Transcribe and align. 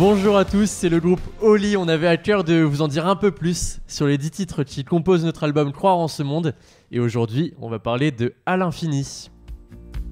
Bonjour 0.00 0.38
à 0.38 0.46
tous, 0.46 0.70
c'est 0.70 0.88
le 0.88 0.98
groupe 0.98 1.20
Oli. 1.42 1.76
On 1.76 1.86
avait 1.86 2.06
à 2.06 2.16
cœur 2.16 2.42
de 2.42 2.62
vous 2.62 2.80
en 2.80 2.88
dire 2.88 3.06
un 3.06 3.16
peu 3.16 3.32
plus 3.32 3.80
sur 3.86 4.06
les 4.06 4.16
10 4.16 4.30
titres 4.30 4.62
qui 4.62 4.82
composent 4.82 5.26
notre 5.26 5.44
album 5.44 5.72
Croire 5.72 5.98
en 5.98 6.08
ce 6.08 6.22
monde. 6.22 6.54
Et 6.90 6.98
aujourd'hui, 7.00 7.52
on 7.60 7.68
va 7.68 7.80
parler 7.80 8.10
de 8.10 8.32
À 8.46 8.56
l'infini. 8.56 9.28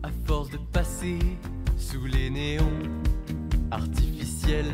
À 0.03 0.11
force 0.27 0.51
de 0.51 0.59
passer 0.75 1.19
sous 1.79 2.05
les 2.05 2.29
néons 2.29 2.69
artificiels, 3.71 4.67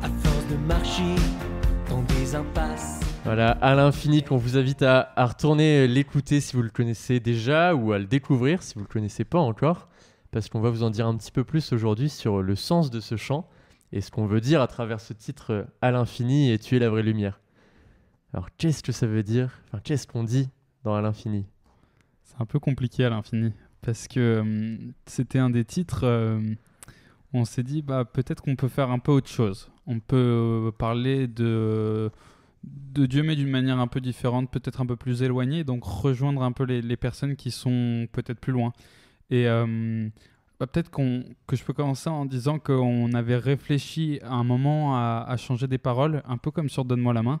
à 0.00 0.08
force 0.08 0.46
de 0.48 0.56
marcher 0.68 1.16
dans 1.90 2.02
des 2.02 2.36
impasses. 2.36 3.00
Voilà, 3.24 3.50
à 3.60 3.74
l'infini 3.74 4.22
qu'on 4.22 4.36
vous 4.36 4.56
invite 4.56 4.82
à, 4.82 5.12
à 5.16 5.26
retourner 5.26 5.88
l'écouter 5.88 6.40
si 6.40 6.54
vous 6.54 6.62
le 6.62 6.70
connaissez 6.70 7.18
déjà 7.18 7.74
ou 7.74 7.90
à 7.90 7.98
le 7.98 8.06
découvrir 8.06 8.62
si 8.62 8.74
vous 8.74 8.82
le 8.82 8.86
connaissez 8.86 9.24
pas 9.24 9.40
encore 9.40 9.88
parce 10.36 10.50
qu'on 10.50 10.60
va 10.60 10.68
vous 10.68 10.82
en 10.82 10.90
dire 10.90 11.06
un 11.06 11.16
petit 11.16 11.32
peu 11.32 11.44
plus 11.44 11.72
aujourd'hui 11.72 12.10
sur 12.10 12.42
le 12.42 12.56
sens 12.56 12.90
de 12.90 13.00
ce 13.00 13.16
chant 13.16 13.48
et 13.90 14.02
ce 14.02 14.10
qu'on 14.10 14.26
veut 14.26 14.42
dire 14.42 14.60
à 14.60 14.66
travers 14.66 15.00
ce 15.00 15.14
titre 15.14 15.66
à 15.80 15.90
l'infini 15.90 16.50
et 16.50 16.58
tuer 16.58 16.78
la 16.78 16.90
vraie 16.90 17.02
lumière. 17.02 17.40
Alors 18.34 18.50
qu'est-ce 18.58 18.82
que 18.82 18.92
ça 18.92 19.06
veut 19.06 19.22
dire? 19.22 19.62
Qu'est-ce 19.82 20.06
qu'on 20.06 20.24
dit 20.24 20.50
dans 20.84 20.94
à 20.94 21.00
l'infini? 21.00 21.46
C'est 22.24 22.38
un 22.38 22.44
peu 22.44 22.58
compliqué 22.58 23.06
à 23.06 23.08
l'infini 23.08 23.54
parce 23.80 24.08
que 24.08 24.40
hum, 24.40 24.92
c'était 25.06 25.38
un 25.38 25.48
des 25.48 25.64
titres 25.64 26.04
euh, 26.04 26.38
on 27.32 27.46
s'est 27.46 27.62
dit 27.62 27.80
bah 27.80 28.04
peut-être 28.04 28.42
qu'on 28.42 28.56
peut 28.56 28.68
faire 28.68 28.90
un 28.90 28.98
peu 28.98 29.12
autre 29.12 29.30
chose. 29.30 29.70
On 29.86 30.00
peut 30.00 30.66
euh, 30.66 30.70
parler 30.70 31.28
de 31.28 32.10
Dieu 32.62 33.22
mais 33.22 33.36
d'une 33.36 33.48
manière 33.48 33.78
un 33.78 33.88
peu 33.88 34.02
différente, 34.02 34.50
peut-être 34.50 34.82
un 34.82 34.86
peu 34.86 34.96
plus 34.96 35.22
éloignée, 35.22 35.64
donc 35.64 35.82
rejoindre 35.82 36.42
un 36.42 36.52
peu 36.52 36.64
les 36.64 36.96
personnes 36.98 37.36
qui 37.36 37.50
sont 37.50 38.06
peut-être 38.12 38.38
plus 38.38 38.52
loin. 38.52 38.74
Et 39.30 39.46
euh, 39.48 40.08
bah, 40.60 40.66
peut-être 40.66 40.90
qu'on, 40.90 41.24
que 41.46 41.56
je 41.56 41.64
peux 41.64 41.72
commencer 41.72 42.08
en 42.08 42.24
disant 42.24 42.58
qu'on 42.58 43.12
avait 43.12 43.36
réfléchi 43.36 44.20
à 44.22 44.34
un 44.34 44.44
moment 44.44 44.96
à, 44.96 45.24
à 45.28 45.36
changer 45.36 45.66
des 45.66 45.78
paroles, 45.78 46.22
un 46.26 46.36
peu 46.38 46.50
comme 46.50 46.68
sur 46.68 46.84
Donne-moi 46.84 47.12
la 47.12 47.22
main. 47.22 47.38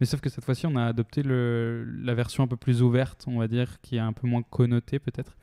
Mais 0.00 0.06
sauf 0.06 0.20
que 0.20 0.28
cette 0.30 0.44
fois-ci, 0.44 0.66
on 0.66 0.76
a 0.76 0.84
adopté 0.84 1.22
le, 1.22 1.84
la 2.02 2.14
version 2.14 2.44
un 2.44 2.46
peu 2.46 2.56
plus 2.56 2.82
ouverte, 2.82 3.24
on 3.26 3.38
va 3.38 3.48
dire, 3.48 3.80
qui 3.80 3.96
est 3.96 4.00
un 4.00 4.12
peu 4.12 4.26
moins 4.28 4.42
connotée 4.42 4.98
peut-être. 4.98 5.36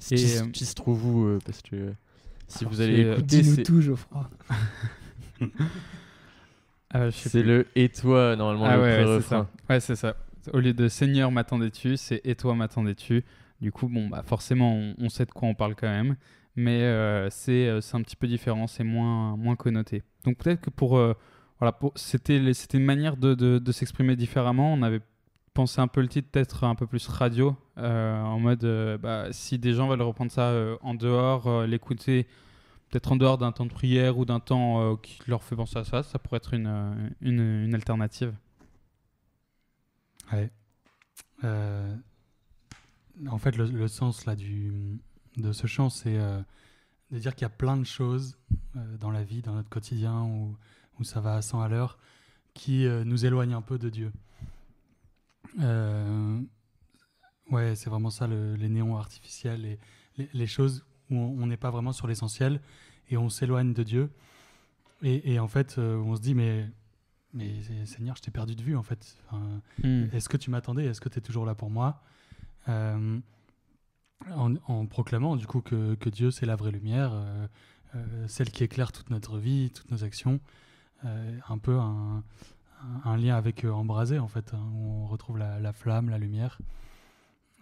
Qui, 0.00 0.14
Et, 0.14 0.38
euh, 0.38 0.46
qui 0.50 0.64
se 0.64 0.74
trouve 0.74 1.06
où 1.06 1.24
euh, 1.26 1.38
Parce 1.44 1.62
que 1.62 1.76
euh, 1.76 1.90
si 2.46 2.64
Alors, 2.64 2.72
vous 2.72 2.80
allez 2.80 3.00
écouter, 3.02 3.22
Dis-nous 3.42 3.62
tout, 3.62 3.80
Geoffroy. 3.80 4.28
Sais 6.90 7.10
c'est 7.28 7.42
le 7.42 7.66
et 7.76 7.90
toi 7.90 8.34
normalement 8.34 8.64
Ah 8.64 8.76
le 8.76 8.82
ouais, 8.82 8.88
ouais, 8.88 8.96
c'est 8.96 9.04
pré-refrain. 9.04 9.48
ça. 9.68 9.72
Ouais, 9.74 9.80
c'est 9.80 9.96
ça. 9.96 10.16
Au 10.54 10.58
lieu 10.58 10.72
de 10.72 10.88
Seigneur 10.88 11.30
m'attendais-tu, 11.30 11.96
c'est 11.98 12.22
Et 12.24 12.34
toi 12.34 12.54
m'attendais-tu. 12.54 13.24
Du 13.60 13.72
coup, 13.72 13.88
bon, 13.88 14.08
bah 14.08 14.22
forcément, 14.24 14.78
on, 14.98 15.08
sait 15.08 15.26
de 15.26 15.32
quoi 15.32 15.48
on 15.48 15.54
parle 15.54 15.74
quand 15.74 15.88
même, 15.88 16.16
mais 16.54 16.82
euh, 16.82 17.28
c'est 17.30 17.66
euh, 17.66 17.80
c'est 17.80 17.96
un 17.96 18.02
petit 18.02 18.14
peu 18.14 18.28
différent, 18.28 18.68
c'est 18.68 18.84
moins, 18.84 19.36
moins 19.36 19.56
connoté. 19.56 20.04
Donc 20.24 20.38
peut-être 20.38 20.60
que 20.60 20.70
pour... 20.70 20.96
euh, 20.96 21.14
voilà, 21.58 21.76
c'était 21.96 22.38
une 22.38 22.84
manière 22.84 23.16
de, 23.16 23.34
de- 23.34 23.72
s'exprimer 23.72 24.14
différemment. 24.14 24.72
On 24.72 24.82
avait 24.82 25.00
pensé 25.54 25.80
un 25.80 25.88
peu 25.88 26.00
le 26.00 26.06
titre 26.08 26.28
peut-être 26.30 26.62
un 26.64 26.76
peu 26.76 26.86
plus 26.86 27.08
radio, 27.08 27.56
en 27.76 28.38
mode, 28.38 28.64
bah, 29.02 29.26
si 29.32 29.58
des 29.58 29.72
gens 29.72 29.88
veulent 29.88 30.02
reprendre 30.02 30.30
ça 30.30 30.52
en 30.82 30.94
dehors, 30.94 31.66
l'écouter 31.66 32.28
peut-être 32.90 33.10
en 33.12 33.16
dehors 33.16 33.38
d'un 33.38 33.50
temps 33.52 33.66
de 33.66 33.72
prière 33.72 34.18
ou 34.18 34.24
d'un 34.24 34.38
temps 34.40 34.96
qui 34.98 35.18
leur 35.26 35.42
fait 35.42 35.56
penser 35.56 35.78
à 35.78 35.84
ça, 35.84 36.04
ça 36.04 36.20
pourrait 36.20 36.36
être 36.38 36.54
une, 36.54 37.12
une, 37.22 37.74
alternative. 37.74 38.32
Ouais. 40.32 40.50
En 43.28 43.38
fait, 43.38 43.56
le, 43.56 43.66
le 43.66 43.88
sens 43.88 44.26
là, 44.26 44.36
du, 44.36 44.72
de 45.36 45.52
ce 45.52 45.66
chant, 45.66 45.90
c'est 45.90 46.16
euh, 46.16 46.40
de 47.10 47.18
dire 47.18 47.34
qu'il 47.34 47.42
y 47.42 47.46
a 47.46 47.50
plein 47.50 47.76
de 47.76 47.84
choses 47.84 48.36
euh, 48.76 48.96
dans 48.98 49.10
la 49.10 49.22
vie, 49.24 49.42
dans 49.42 49.54
notre 49.54 49.68
quotidien, 49.70 50.22
où, 50.22 50.56
où 51.00 51.04
ça 51.04 51.20
va 51.20 51.34
à 51.34 51.42
100 51.42 51.60
à 51.60 51.68
l'heure, 51.68 51.98
qui 52.54 52.86
euh, 52.86 53.04
nous 53.04 53.24
éloignent 53.26 53.54
un 53.56 53.62
peu 53.62 53.78
de 53.78 53.88
Dieu. 53.90 54.12
Ouais, 57.50 57.74
c'est 57.76 57.88
vraiment 57.88 58.10
ça, 58.10 58.26
le- 58.26 58.54
les 58.56 58.68
néons 58.68 58.96
artificiels, 58.98 59.64
et 59.64 59.78
les, 60.18 60.28
les 60.34 60.46
choses 60.46 60.84
où 61.10 61.16
on 61.16 61.46
n'est 61.46 61.56
pas 61.56 61.70
vraiment 61.70 61.92
sur 61.92 62.06
l'essentiel 62.06 62.60
et 63.10 63.16
on 63.16 63.30
s'éloigne 63.30 63.72
de 63.72 63.82
Dieu. 63.82 64.10
Et, 65.02 65.32
et 65.32 65.38
en 65.38 65.48
fait, 65.48 65.78
on 65.78 66.14
se 66.16 66.20
dit, 66.20 66.34
mais, 66.34 66.68
mais 67.32 67.62
Seigneur, 67.86 68.16
je 68.16 68.22
t'ai 68.22 68.30
perdu 68.30 68.54
de 68.54 68.62
vue, 68.62 68.76
en 68.76 68.82
fait. 68.82 69.16
Enfin, 69.26 69.62
Hmm. 69.82 70.06
est-ce 70.12 70.28
que 70.28 70.36
tu 70.36 70.50
m'attendais? 70.50 70.84
Est-ce 70.84 71.00
que 71.00 71.08
tu 71.08 71.18
es 71.18 71.22
toujours 71.22 71.46
là 71.46 71.54
pour 71.54 71.70
moi? 71.70 72.02
En, 72.68 74.54
en 74.66 74.86
proclamant 74.86 75.36
du 75.36 75.46
coup 75.46 75.60
que, 75.60 75.94
que 75.94 76.08
Dieu 76.08 76.30
c'est 76.30 76.46
la 76.46 76.56
vraie 76.56 76.72
lumière, 76.72 77.12
euh, 77.14 77.46
euh, 77.94 78.24
celle 78.28 78.50
qui 78.50 78.64
éclaire 78.64 78.92
toute 78.92 79.10
notre 79.10 79.38
vie, 79.38 79.70
toutes 79.70 79.90
nos 79.90 80.04
actions, 80.04 80.40
euh, 81.04 81.38
un 81.48 81.58
peu 81.58 81.78
un, 81.78 82.22
lien 83.16 83.36
avec 83.36 83.64
euh, 83.64 83.70
Embrasé 83.70 84.18
en 84.18 84.28
fait, 84.28 84.52
hein, 84.54 84.62
où 84.74 85.02
on 85.02 85.06
retrouve 85.06 85.38
la, 85.38 85.58
la 85.58 85.72
flamme, 85.72 86.10
la 86.10 86.18
lumière. 86.18 86.58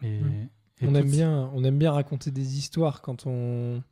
Et, 0.03 0.21
Mm. 0.21 0.49
et 0.81 0.89
on, 0.89 0.95
aime 0.95 1.11
bien, 1.11 1.50
on 1.55 1.65
aime 1.65 1.78
bien 1.78 1.93
raconter 1.93 2.31
des 2.31 2.59
histoires 2.59 3.00
quand 3.00 3.27
on, 3.27 3.83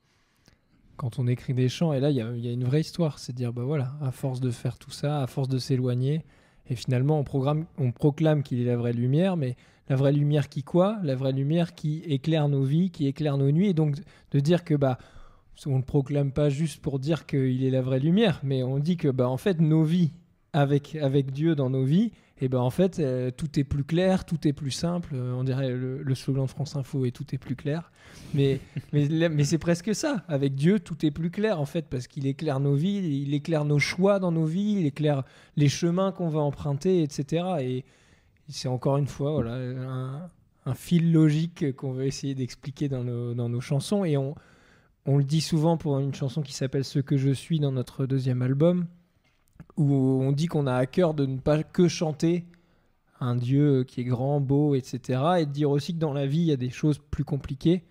quand 0.96 1.18
on 1.18 1.26
écrit 1.26 1.54
des 1.54 1.68
chants. 1.68 1.92
Et 1.92 2.00
là, 2.00 2.10
il 2.10 2.16
y 2.16 2.20
a, 2.20 2.30
il 2.36 2.44
y 2.44 2.48
a 2.48 2.52
une 2.52 2.64
vraie 2.64 2.80
histoire. 2.80 3.18
C'est 3.18 3.32
de 3.32 3.36
dire, 3.38 3.52
bah 3.52 3.64
voilà, 3.64 3.94
à 4.02 4.10
force 4.10 4.40
de 4.40 4.50
faire 4.50 4.76
tout 4.78 4.90
ça, 4.90 5.22
à 5.22 5.26
force 5.26 5.48
de 5.48 5.58
s'éloigner, 5.58 6.24
et 6.70 6.76
finalement, 6.76 7.18
on, 7.18 7.92
proclame 7.92 8.42
qu'il 8.42 8.60
est 8.60 8.64
la 8.64 8.76
vraie 8.76 8.92
lumière, 8.92 9.36
mais 9.36 9.56
la 9.88 9.96
vraie 9.96 10.12
lumière 10.12 10.48
qui 10.48 10.62
quoi? 10.62 10.98
La 11.02 11.14
vraie 11.14 11.32
lumière 11.32 11.74
qui 11.74 11.98
éclaire 12.06 12.48
nos 12.48 12.62
vies, 12.62 12.90
qui 12.90 13.06
éclaire 13.06 13.36
nos 13.36 13.50
nuits. 13.50 13.68
Et 13.68 13.74
donc, 13.74 13.96
de 14.30 14.40
dire 14.40 14.64
que, 14.64 14.74
bah, 14.74 14.98
on 15.66 15.78
ne 15.78 15.82
proclame 15.82 16.32
pas 16.32 16.48
juste 16.48 16.80
pour 16.80 16.98
dire 16.98 17.26
qu'il 17.26 17.64
est 17.64 17.70
la 17.70 17.82
vraie 17.82 18.00
lumière, 18.00 18.40
mais 18.42 18.62
on 18.62 18.78
dit 18.78 18.96
que, 18.96 19.08
bah, 19.08 19.28
en 19.28 19.36
fait, 19.36 19.60
nos 19.60 19.84
vies, 19.84 20.12
avec, 20.54 20.94
avec 20.96 21.32
Dieu 21.32 21.54
dans 21.54 21.68
nos 21.68 21.84
vies, 21.84 22.12
et 22.40 22.48
ben 22.48 22.58
en 22.58 22.70
fait, 22.70 22.98
euh, 22.98 23.30
tout 23.30 23.58
est 23.60 23.64
plus 23.64 23.84
clair, 23.84 24.24
tout 24.24 24.46
est 24.48 24.52
plus 24.52 24.72
simple. 24.72 25.10
Euh, 25.14 25.34
on 25.34 25.44
dirait 25.44 25.70
le, 25.70 26.02
le 26.02 26.14
slogan 26.14 26.46
de 26.46 26.50
France 26.50 26.74
Info 26.74 27.04
et 27.04 27.12
tout 27.12 27.24
est 27.32 27.38
plus 27.38 27.54
clair. 27.54 27.92
Mais, 28.34 28.60
mais, 28.92 29.28
mais 29.28 29.44
c'est 29.44 29.58
presque 29.58 29.94
ça. 29.94 30.24
Avec 30.26 30.54
Dieu, 30.54 30.80
tout 30.80 31.06
est 31.06 31.12
plus 31.12 31.30
clair 31.30 31.60
en 31.60 31.64
fait, 31.64 31.86
parce 31.88 32.08
qu'il 32.08 32.26
éclaire 32.26 32.58
nos 32.58 32.74
vies, 32.74 33.22
il 33.22 33.34
éclaire 33.34 33.64
nos 33.64 33.78
choix 33.78 34.18
dans 34.18 34.32
nos 34.32 34.46
vies, 34.46 34.78
il 34.80 34.86
éclaire 34.86 35.22
les 35.56 35.68
chemins 35.68 36.10
qu'on 36.10 36.28
va 36.28 36.40
emprunter, 36.40 37.02
etc. 37.02 37.44
Et 37.60 37.84
c'est 38.48 38.68
encore 38.68 38.96
une 38.96 39.06
fois 39.06 39.32
voilà, 39.32 39.54
un, 39.54 40.28
un 40.66 40.74
fil 40.74 41.12
logique 41.12 41.76
qu'on 41.76 41.92
veut 41.92 42.06
essayer 42.06 42.34
d'expliquer 42.34 42.88
dans 42.88 43.04
nos, 43.04 43.34
dans 43.34 43.48
nos 43.48 43.60
chansons. 43.60 44.04
Et 44.04 44.16
on, 44.16 44.34
on 45.06 45.18
le 45.18 45.24
dit 45.24 45.40
souvent 45.40 45.76
pour 45.76 46.00
une 46.00 46.14
chanson 46.14 46.42
qui 46.42 46.52
s'appelle 46.52 46.84
Ce 46.84 46.98
que 46.98 47.16
je 47.16 47.30
suis 47.30 47.60
dans 47.60 47.72
notre 47.72 48.06
deuxième 48.06 48.42
album 48.42 48.86
où 49.76 49.92
on 49.92 50.32
dit 50.32 50.46
qu'on 50.46 50.66
a 50.66 50.74
à 50.74 50.86
cœur 50.86 51.14
de 51.14 51.26
ne 51.26 51.38
pas 51.38 51.62
que 51.62 51.88
chanter 51.88 52.44
un 53.20 53.36
Dieu 53.36 53.84
qui 53.84 54.00
est 54.00 54.04
grand, 54.04 54.40
beau, 54.40 54.74
etc. 54.74 55.22
Et 55.38 55.46
de 55.46 55.50
dire 55.50 55.70
aussi 55.70 55.94
que 55.94 55.98
dans 55.98 56.12
la 56.12 56.26
vie, 56.26 56.40
il 56.40 56.46
y 56.46 56.52
a 56.52 56.56
des 56.56 56.70
choses 56.70 56.98
plus 57.10 57.24
compliquées. 57.24 57.84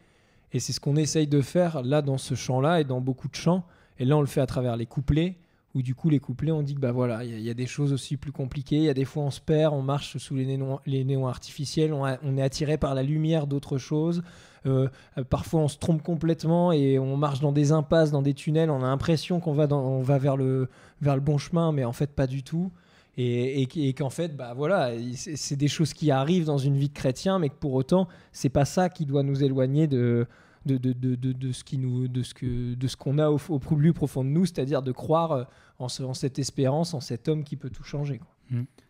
Et 0.51 0.59
c'est 0.59 0.73
ce 0.73 0.79
qu'on 0.79 0.95
essaye 0.95 1.27
de 1.27 1.41
faire 1.41 1.81
là 1.81 2.01
dans 2.01 2.17
ce 2.17 2.35
chant-là 2.35 2.81
et 2.81 2.83
dans 2.83 3.01
beaucoup 3.01 3.27
de 3.27 3.35
chants. 3.35 3.65
Et 3.99 4.05
là, 4.05 4.17
on 4.17 4.21
le 4.21 4.27
fait 4.27 4.41
à 4.41 4.45
travers 4.45 4.77
les 4.77 4.85
couplets, 4.85 5.37
où 5.75 5.81
du 5.81 5.95
coup, 5.95 6.09
les 6.09 6.19
couplets, 6.19 6.51
on 6.51 6.61
dit 6.61 6.75
que 6.75 6.79
bah 6.79 6.91
voilà, 6.91 7.23
il 7.23 7.39
y, 7.41 7.49
a- 7.49 7.53
des 7.53 7.65
choses 7.65 7.93
aussi 7.93 8.15
plus 8.15 8.31
compliquées. 8.31 8.77
Il 8.77 8.83
y 8.83 8.89
a 8.89 8.93
des 8.93 9.05
fois, 9.05 9.23
on 9.23 9.31
se 9.31 9.41
perd, 9.41 9.73
on 9.73 9.81
marche 9.81 10.17
sous 10.17 10.35
les 10.35 10.45
néons, 10.45 10.79
les 10.85 11.03
néons 11.03 11.27
artificiels, 11.27 11.93
on, 11.93 12.37
est 12.37 12.41
attiré 12.41 12.77
par 12.77 12.93
la 12.93 13.01
lumière 13.03 13.47
d'autres 13.47 13.77
choses. 13.77 14.23
Euh, 14.65 14.87
euh, 15.17 15.23
parfois, 15.23 15.61
on 15.61 15.67
se 15.67 15.77
trompe 15.77 16.03
complètement 16.03 16.71
et 16.71 16.99
on 16.99 17.17
marche 17.17 17.39
dans 17.39 17.51
des 17.51 17.71
impasses, 17.71 18.11
dans 18.11 18.21
des 18.21 18.33
tunnels. 18.33 18.69
On 18.69 18.83
a 18.83 18.87
l'impression 18.87 19.39
qu'on 19.39 19.53
va, 19.53 19.67
dans- 19.67 19.83
on 19.83 20.01
va 20.01 20.17
vers 20.19 20.37
le, 20.37 20.69
vers 21.01 21.15
le 21.15 21.21
bon 21.21 21.37
chemin, 21.37 21.71
mais 21.71 21.83
en 21.85 21.93
fait 21.93 22.11
pas 22.11 22.27
du 22.27 22.43
tout. 22.43 22.71
Et, 23.15 23.61
et, 23.61 23.93
qu'en 23.93 24.09
fait, 24.09 24.35
bah 24.35 24.53
voilà, 24.55 24.91
c'est 25.13 25.55
des 25.55 25.67
choses 25.67 25.93
qui 25.93 26.09
arrivent 26.09 26.45
dans 26.45 26.57
une 26.57 26.75
vie 26.75 26.89
de 26.89 26.93
chrétien, 26.93 27.37
mais 27.37 27.49
que 27.49 27.55
pour 27.59 27.73
autant, 27.73 28.07
c'est 28.31 28.49
pas 28.49 28.65
ça 28.65 28.89
qui 28.89 29.05
doit 29.05 29.21
nous 29.21 29.43
éloigner 29.43 29.85
de, 29.85 30.25
de, 30.65 30.77
de, 30.77 30.93
de, 30.93 31.15
de, 31.15 31.51
ce 31.51 31.63
qui 31.63 31.77
nous, 31.77 32.07
de 32.07 32.23
ce 32.23 32.33
que, 32.33 32.73
de 32.75 32.87
ce 32.87 32.95
qu'on 32.95 33.17
a 33.17 33.29
au, 33.29 33.37
plus 33.59 33.93
profond 33.93 34.23
de 34.23 34.29
nous, 34.29 34.45
c'est-à-dire 34.45 34.81
de 34.81 34.91
croire 34.91 35.31
euh, 35.31 35.43
en, 35.79 35.87
en 35.87 36.13
cette 36.13 36.39
espérance, 36.39 36.93
en 36.93 37.01
cet 37.01 37.27
homme 37.27 37.43
qui 37.43 37.55
peut 37.57 37.69
tout 37.69 37.83
changer. 37.83 38.19
quoi. 38.19 38.27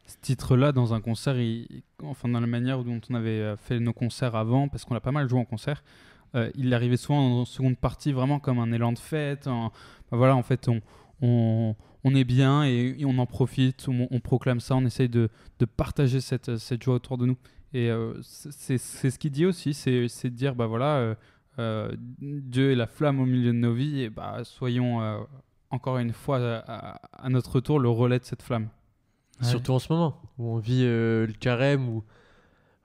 Ce 0.06 0.18
titre-là, 0.22 0.72
dans 0.74 0.94
un 0.94 1.00
concert, 1.00 1.36
enfin 2.04 2.28
dans 2.28 2.42
la 2.42 2.48
manière 2.48 2.84
dont 2.84 3.00
on 3.10 3.14
avait 3.16 3.30
euh, 3.30 3.56
fait 3.56 3.80
nos 3.80 3.94
concerts 3.94 4.36
avant, 4.36 4.68
parce 4.68 4.84
qu'on 4.86 4.94
l'a 4.94 5.00
pas 5.00 5.12
mal 5.14 5.30
joué 5.30 5.40
en 5.40 5.46
concert, 5.46 5.84
euh, 6.36 6.50
il 6.56 6.74
arrivait 6.74 6.98
souvent 6.98 7.42
en 7.42 7.46
seconde 7.46 7.78
partie 7.78 8.12
vraiment 8.12 8.40
comme 8.40 8.60
un 8.60 8.72
élan 8.72 8.92
de 8.92 9.00
fête. 9.00 9.48
en- 9.48 9.70
bah 10.12 10.18
voilà, 10.18 10.36
en 10.36 10.44
fait, 10.44 10.68
on, 10.68 10.82
on, 11.22 11.76
on 12.04 12.16
est 12.16 12.24
bien 12.26 12.64
et, 12.66 12.98
on 13.06 13.18
en 13.20 13.26
profite, 13.26 13.88
on, 13.88 14.20
proclame 14.20 14.60
ça, 14.60 14.76
on 14.76 14.86
essaye 14.86 15.08
de, 15.10 15.30
de 15.60 15.66
partager 15.66 16.20
cette, 16.20 16.58
cette 16.58 16.84
joie 16.84 16.96
autour 16.96 17.18
de 17.18 17.26
nous. 17.26 17.38
Et 17.74 17.90
euh, 17.90 18.14
c'est 18.22 18.78
ce 18.78 19.18
qu'il 19.18 19.32
dit 19.32 19.46
aussi, 19.46 19.74
c'est 19.74 20.08
de 20.26 20.28
dire, 20.36 20.54
bah 20.56 20.68
voilà, 20.68 20.98
euh, 20.98 21.16
Dieu 22.20 22.72
est 22.72 22.76
la 22.76 22.88
flamme 22.88 23.20
au 23.20 23.26
milieu 23.26 23.52
de 23.52 23.58
nos 23.58 23.74
vies, 23.74 24.02
et 24.02 24.10
bah 24.10 24.40
soyons 24.44 25.02
euh, 25.02 25.20
encore 25.70 25.98
une 25.98 26.14
fois 26.14 26.40
à, 26.68 27.00
à 27.14 27.30
notre 27.30 27.60
tour 27.60 27.80
le 27.80 27.90
relais 27.90 28.20
de 28.20 28.26
cette 28.26 28.42
flamme. 28.42 28.70
Ouais. 29.42 29.48
Surtout 29.48 29.74
en 29.74 29.80
ce 29.80 29.92
moment, 29.92 30.22
où 30.38 30.50
on 30.50 30.58
vit 30.58 30.84
euh, 30.84 31.26
le 31.28 31.34
carême, 31.34 31.90
où 31.90 32.04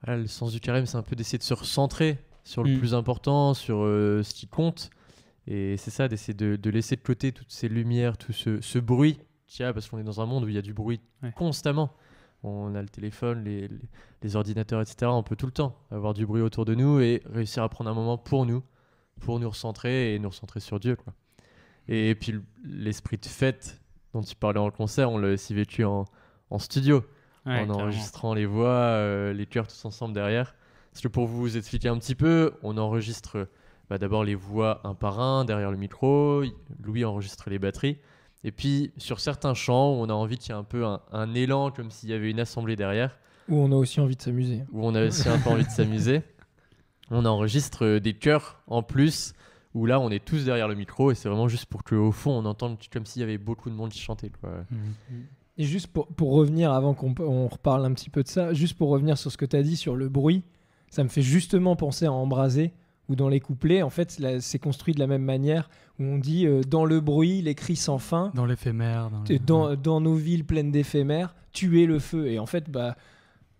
voilà, 0.03 0.19
le 0.21 0.27
sens 0.27 0.51
du 0.51 0.59
carême, 0.59 0.85
c'est 0.85 0.97
un 0.97 1.03
peu 1.03 1.15
d'essayer 1.15 1.37
de 1.37 1.43
se 1.43 1.53
recentrer 1.53 2.17
sur 2.43 2.63
le 2.63 2.75
Mm. 2.75 2.79
plus 2.79 2.93
important, 2.93 3.53
sur 3.53 3.79
euh, 3.83 4.23
ce 4.23 4.33
qui 4.33 4.47
compte. 4.47 4.89
Et 5.47 5.77
c'est 5.77 5.91
ça, 5.91 6.07
d'essayer 6.07 6.33
de, 6.33 6.55
de 6.55 6.69
laisser 6.69 6.95
de 6.95 7.01
côté 7.01 7.31
toutes 7.31 7.51
ces 7.51 7.69
lumières, 7.69 8.17
tout 8.17 8.33
ce, 8.33 8.61
ce 8.61 8.77
bruit 8.79 9.19
qu'il 9.47 9.63
y 9.63 9.67
a, 9.67 9.73
parce 9.73 9.89
qu'on 9.89 9.97
est 9.97 10.03
dans 10.03 10.21
un 10.21 10.25
monde 10.25 10.43
où 10.43 10.47
il 10.47 10.53
y 10.55 10.57
a 10.59 10.61
du 10.61 10.73
bruit 10.73 10.99
Ouais. 11.23 11.31
constamment. 11.35 11.91
On 12.43 12.73
a 12.75 12.81
le 12.81 12.87
téléphone, 12.89 13.43
les, 13.43 13.67
les- 13.67 13.79
les 14.21 14.35
ordinateurs, 14.35 14.81
etc. 14.81 15.11
On 15.13 15.23
peut 15.23 15.35
tout 15.35 15.45
le 15.45 15.51
temps 15.51 15.75
avoir 15.91 16.13
du 16.13 16.25
bruit 16.25 16.41
autour 16.41 16.65
de 16.65 16.73
nous 16.75 16.99
et 16.99 17.21
réussir 17.31 17.63
à 17.63 17.69
prendre 17.69 17.89
un 17.89 17.93
moment 17.93 18.17
pour 18.17 18.45
nous, 18.45 18.63
pour 19.19 19.39
nous 19.39 19.49
recentrer 19.49 20.13
et 20.15 20.19
nous 20.19 20.29
recentrer 20.29 20.59
sur 20.59 20.79
Dieu. 20.79 20.95
Quoi. 20.95 21.13
Et, 21.87 22.15
puis 22.15 22.35
l'esprit 22.63 23.17
de 23.17 23.25
fête 23.25 23.81
dont 24.13 24.21
tu 24.21 24.35
parlais 24.35 24.59
en 24.59 24.71
concert, 24.71 25.11
on 25.11 25.17
l'a 25.17 25.29
aussi 25.33 25.53
vécu 25.53 25.83
en, 25.83 26.05
en 26.49 26.59
studio 26.59 27.03
Ouais, 27.45 27.53
en 27.53 27.55
carrément. 27.67 27.75
enregistrant 27.75 28.33
les 28.33 28.45
voix, 28.45 28.67
euh, 28.69 29.31
les 29.33 29.45
chœurs 29.45 29.67
tous 29.67 29.85
ensemble 29.85 30.13
derrière. 30.13 30.55
Parce 30.91 31.01
que 31.01 31.07
pour 31.07 31.25
vous 31.27 31.55
expliquer 31.57 31.87
un 31.87 31.97
petit 31.97 32.15
peu, 32.15 32.53
on 32.63 32.77
enregistre 32.77 33.47
bah, 33.89 33.97
d'abord 33.97 34.23
les 34.25 34.35
voix 34.35 34.81
un 34.83 34.93
par 34.93 35.19
un 35.19 35.45
derrière 35.45 35.71
le 35.71 35.77
micro, 35.77 36.43
Louis 36.83 37.05
enregistre 37.05 37.49
les 37.49 37.57
batteries, 37.57 37.97
et 38.43 38.51
puis 38.51 38.91
sur 38.97 39.19
certains 39.19 39.53
chants, 39.53 39.89
on 39.91 40.07
a 40.09 40.13
envie 40.13 40.37
qu'il 40.37 40.49
y 40.53 40.55
ait 40.55 40.59
un 40.59 40.63
peu 40.63 40.85
un, 40.85 41.01
un 41.11 41.33
élan, 41.33 41.71
comme 41.71 41.91
s'il 41.91 42.09
y 42.09 42.13
avait 42.13 42.29
une 42.31 42.39
assemblée 42.39 42.75
derrière, 42.75 43.17
Où 43.49 43.57
on 43.57 43.71
a 43.71 43.75
aussi 43.75 43.99
envie 43.99 44.15
de 44.15 44.21
s'amuser. 44.21 44.63
où 44.71 44.85
on 44.85 44.95
a 44.95 45.05
aussi 45.05 45.27
un 45.27 45.37
peu 45.39 45.49
envie 45.49 45.65
de 45.65 45.71
s'amuser. 45.71 46.21
On 47.11 47.25
enregistre 47.25 47.85
euh, 47.85 47.99
des 47.99 48.13
chœurs 48.13 48.61
en 48.67 48.83
plus, 48.83 49.33
où 49.73 49.87
là 49.87 49.99
on 49.99 50.11
est 50.11 50.23
tous 50.23 50.45
derrière 50.45 50.67
le 50.67 50.75
micro, 50.75 51.09
et 51.11 51.15
c'est 51.15 51.27
vraiment 51.27 51.47
juste 51.47 51.65
pour 51.65 51.83
qu'au 51.83 52.11
fond 52.11 52.31
on 52.31 52.45
entende 52.45 52.77
comme 52.93 53.07
s'il 53.07 53.21
y 53.21 53.23
avait 53.23 53.39
beaucoup 53.39 53.71
de 53.71 53.75
monde 53.75 53.89
qui 53.89 53.99
chantait. 53.99 54.29
Quoi. 54.29 54.51
Mhm. 54.69 55.25
Et 55.57 55.63
juste 55.63 55.87
pour, 55.87 56.05
pour 56.07 56.31
revenir, 56.33 56.71
avant 56.71 56.93
qu'on 56.93 57.15
on 57.19 57.47
reparle 57.47 57.83
un 57.85 57.93
petit 57.93 58.11
peu 58.11 58.21
de 58.21 58.27
ça, 58.27 58.53
juste 58.53 58.77
pour 58.77 58.89
revenir 58.89 59.17
sur 59.17 59.31
ce 59.31 59.37
que 59.37 59.45
tu 59.45 59.55
as 59.55 59.63
dit 59.63 59.75
sur 59.75 59.95
le 59.95 60.07
bruit, 60.07 60.43
ça 60.91 61.03
me 61.03 61.09
fait 61.09 61.23
justement 61.23 61.75
penser 61.75 62.05
à 62.05 62.11
Embrasé, 62.13 62.73
où 63.09 63.15
dans 63.15 63.27
les 63.27 63.39
couplets, 63.39 63.81
en 63.81 63.89
fait, 63.89 64.21
c'est 64.39 64.59
construit 64.59 64.93
de 64.93 64.99
la 64.99 65.07
même 65.07 65.23
manière, 65.23 65.69
où 65.99 66.03
on 66.03 66.17
dit 66.19 66.45
euh, 66.45 66.61
dans 66.61 66.85
le 66.85 66.99
bruit, 67.01 67.41
les 67.41 67.55
cris 67.55 67.75
sans 67.75 67.97
fin, 67.97 68.31
Dans 68.35 68.45
l'éphémère. 68.45 69.09
Dans, 69.77 69.99
nos 69.99 70.13
villes 70.15 70.45
pleines 70.45 70.71
d'éphémères, 70.71 71.35
tuer 71.51 71.85
le 71.87 71.99
feu. 71.99 72.27
Et 72.27 72.39
en 72.39 72.45
fait, 72.45 72.69
bah, 72.69 72.95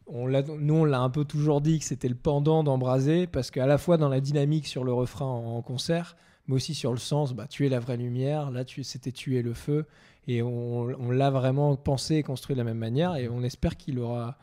on 0.07 0.27
l'a- 0.27 0.43
nous, 0.43 0.73
on 0.75 0.85
l'a 0.85 0.99
un 1.01 1.09
peu 1.09 1.25
toujours 1.25 1.61
dit 1.61 1.79
que 1.79 1.85
c'était 1.85 2.09
le 2.09 2.15
pendant 2.15 2.63
d'Embrasé, 2.63 3.27
parce 3.27 3.51
qu'à 3.51 3.65
la 3.65 3.77
fois 3.77 3.97
dans 3.97 4.09
la 4.09 4.21
dynamique 4.21 4.67
sur 4.67 4.83
le 4.83 4.93
refrain 4.93 5.25
en, 5.25 5.57
en 5.57 5.61
concert, 5.61 6.15
mais 6.47 6.55
aussi 6.55 6.73
sur 6.73 6.91
le 6.91 6.97
sens, 6.97 7.33
bah, 7.33 7.47
tuer 7.47 7.69
la 7.69 7.79
vraie 7.79 7.97
lumière, 7.97 8.51
là, 8.51 8.63
tu- 8.65 8.83
c'était 8.83 9.11
tuer 9.11 9.41
le 9.41 9.53
feu. 9.53 9.85
Et 10.27 10.43
on, 10.43 10.81
on 10.99 11.09
l'a 11.11 11.31
vraiment 11.31 11.75
pensé 11.75 12.15
et 12.15 12.23
construit 12.23 12.55
de 12.55 12.59
la 12.59 12.63
même 12.65 12.77
manière, 12.77 13.15
et 13.15 13.27
on 13.29 13.41
espère 13.43 13.77
qu'il 13.77 13.97
aura, 13.99 14.37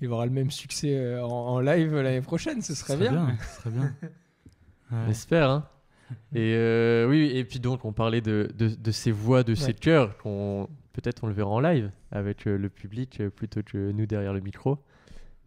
il 0.00 0.08
aura 0.10 0.26
le 0.26 0.32
même 0.32 0.50
succès 0.52 0.96
euh, 0.96 1.24
en, 1.24 1.28
en 1.54 1.60
live 1.60 1.94
l'année 1.96 2.20
prochaine, 2.20 2.62
ce 2.62 2.74
serait 2.74 2.96
bien. 2.96 3.36
Ce 3.50 3.56
serait 3.62 3.70
bien. 3.70 3.92
Ouais. 4.90 4.98
On 5.06 5.10
espère, 5.10 5.50
hein. 5.50 5.66
Et 6.34 6.54
euh, 6.54 7.08
oui, 7.08 7.30
et 7.34 7.44
puis 7.44 7.58
donc 7.60 7.84
on 7.86 7.92
parlait 7.92 8.20
de, 8.20 8.50
de, 8.56 8.68
de 8.68 8.90
ces 8.90 9.10
voix, 9.10 9.42
de 9.42 9.54
ces 9.54 9.68
Ouais. 9.68 9.72
chœurs, 9.74 10.18
qu'on 10.18 10.68
peut-être 10.92 11.24
on 11.24 11.26
le 11.28 11.32
verra 11.32 11.48
en 11.50 11.60
live 11.60 11.90
avec 12.12 12.46
euh, 12.46 12.58
le 12.58 12.68
public 12.68 13.20
euh, 13.20 13.30
plutôt 13.30 13.62
que 13.62 13.90
nous 13.90 14.04
derrière 14.06 14.34
le 14.34 14.40
micro. 14.40 14.78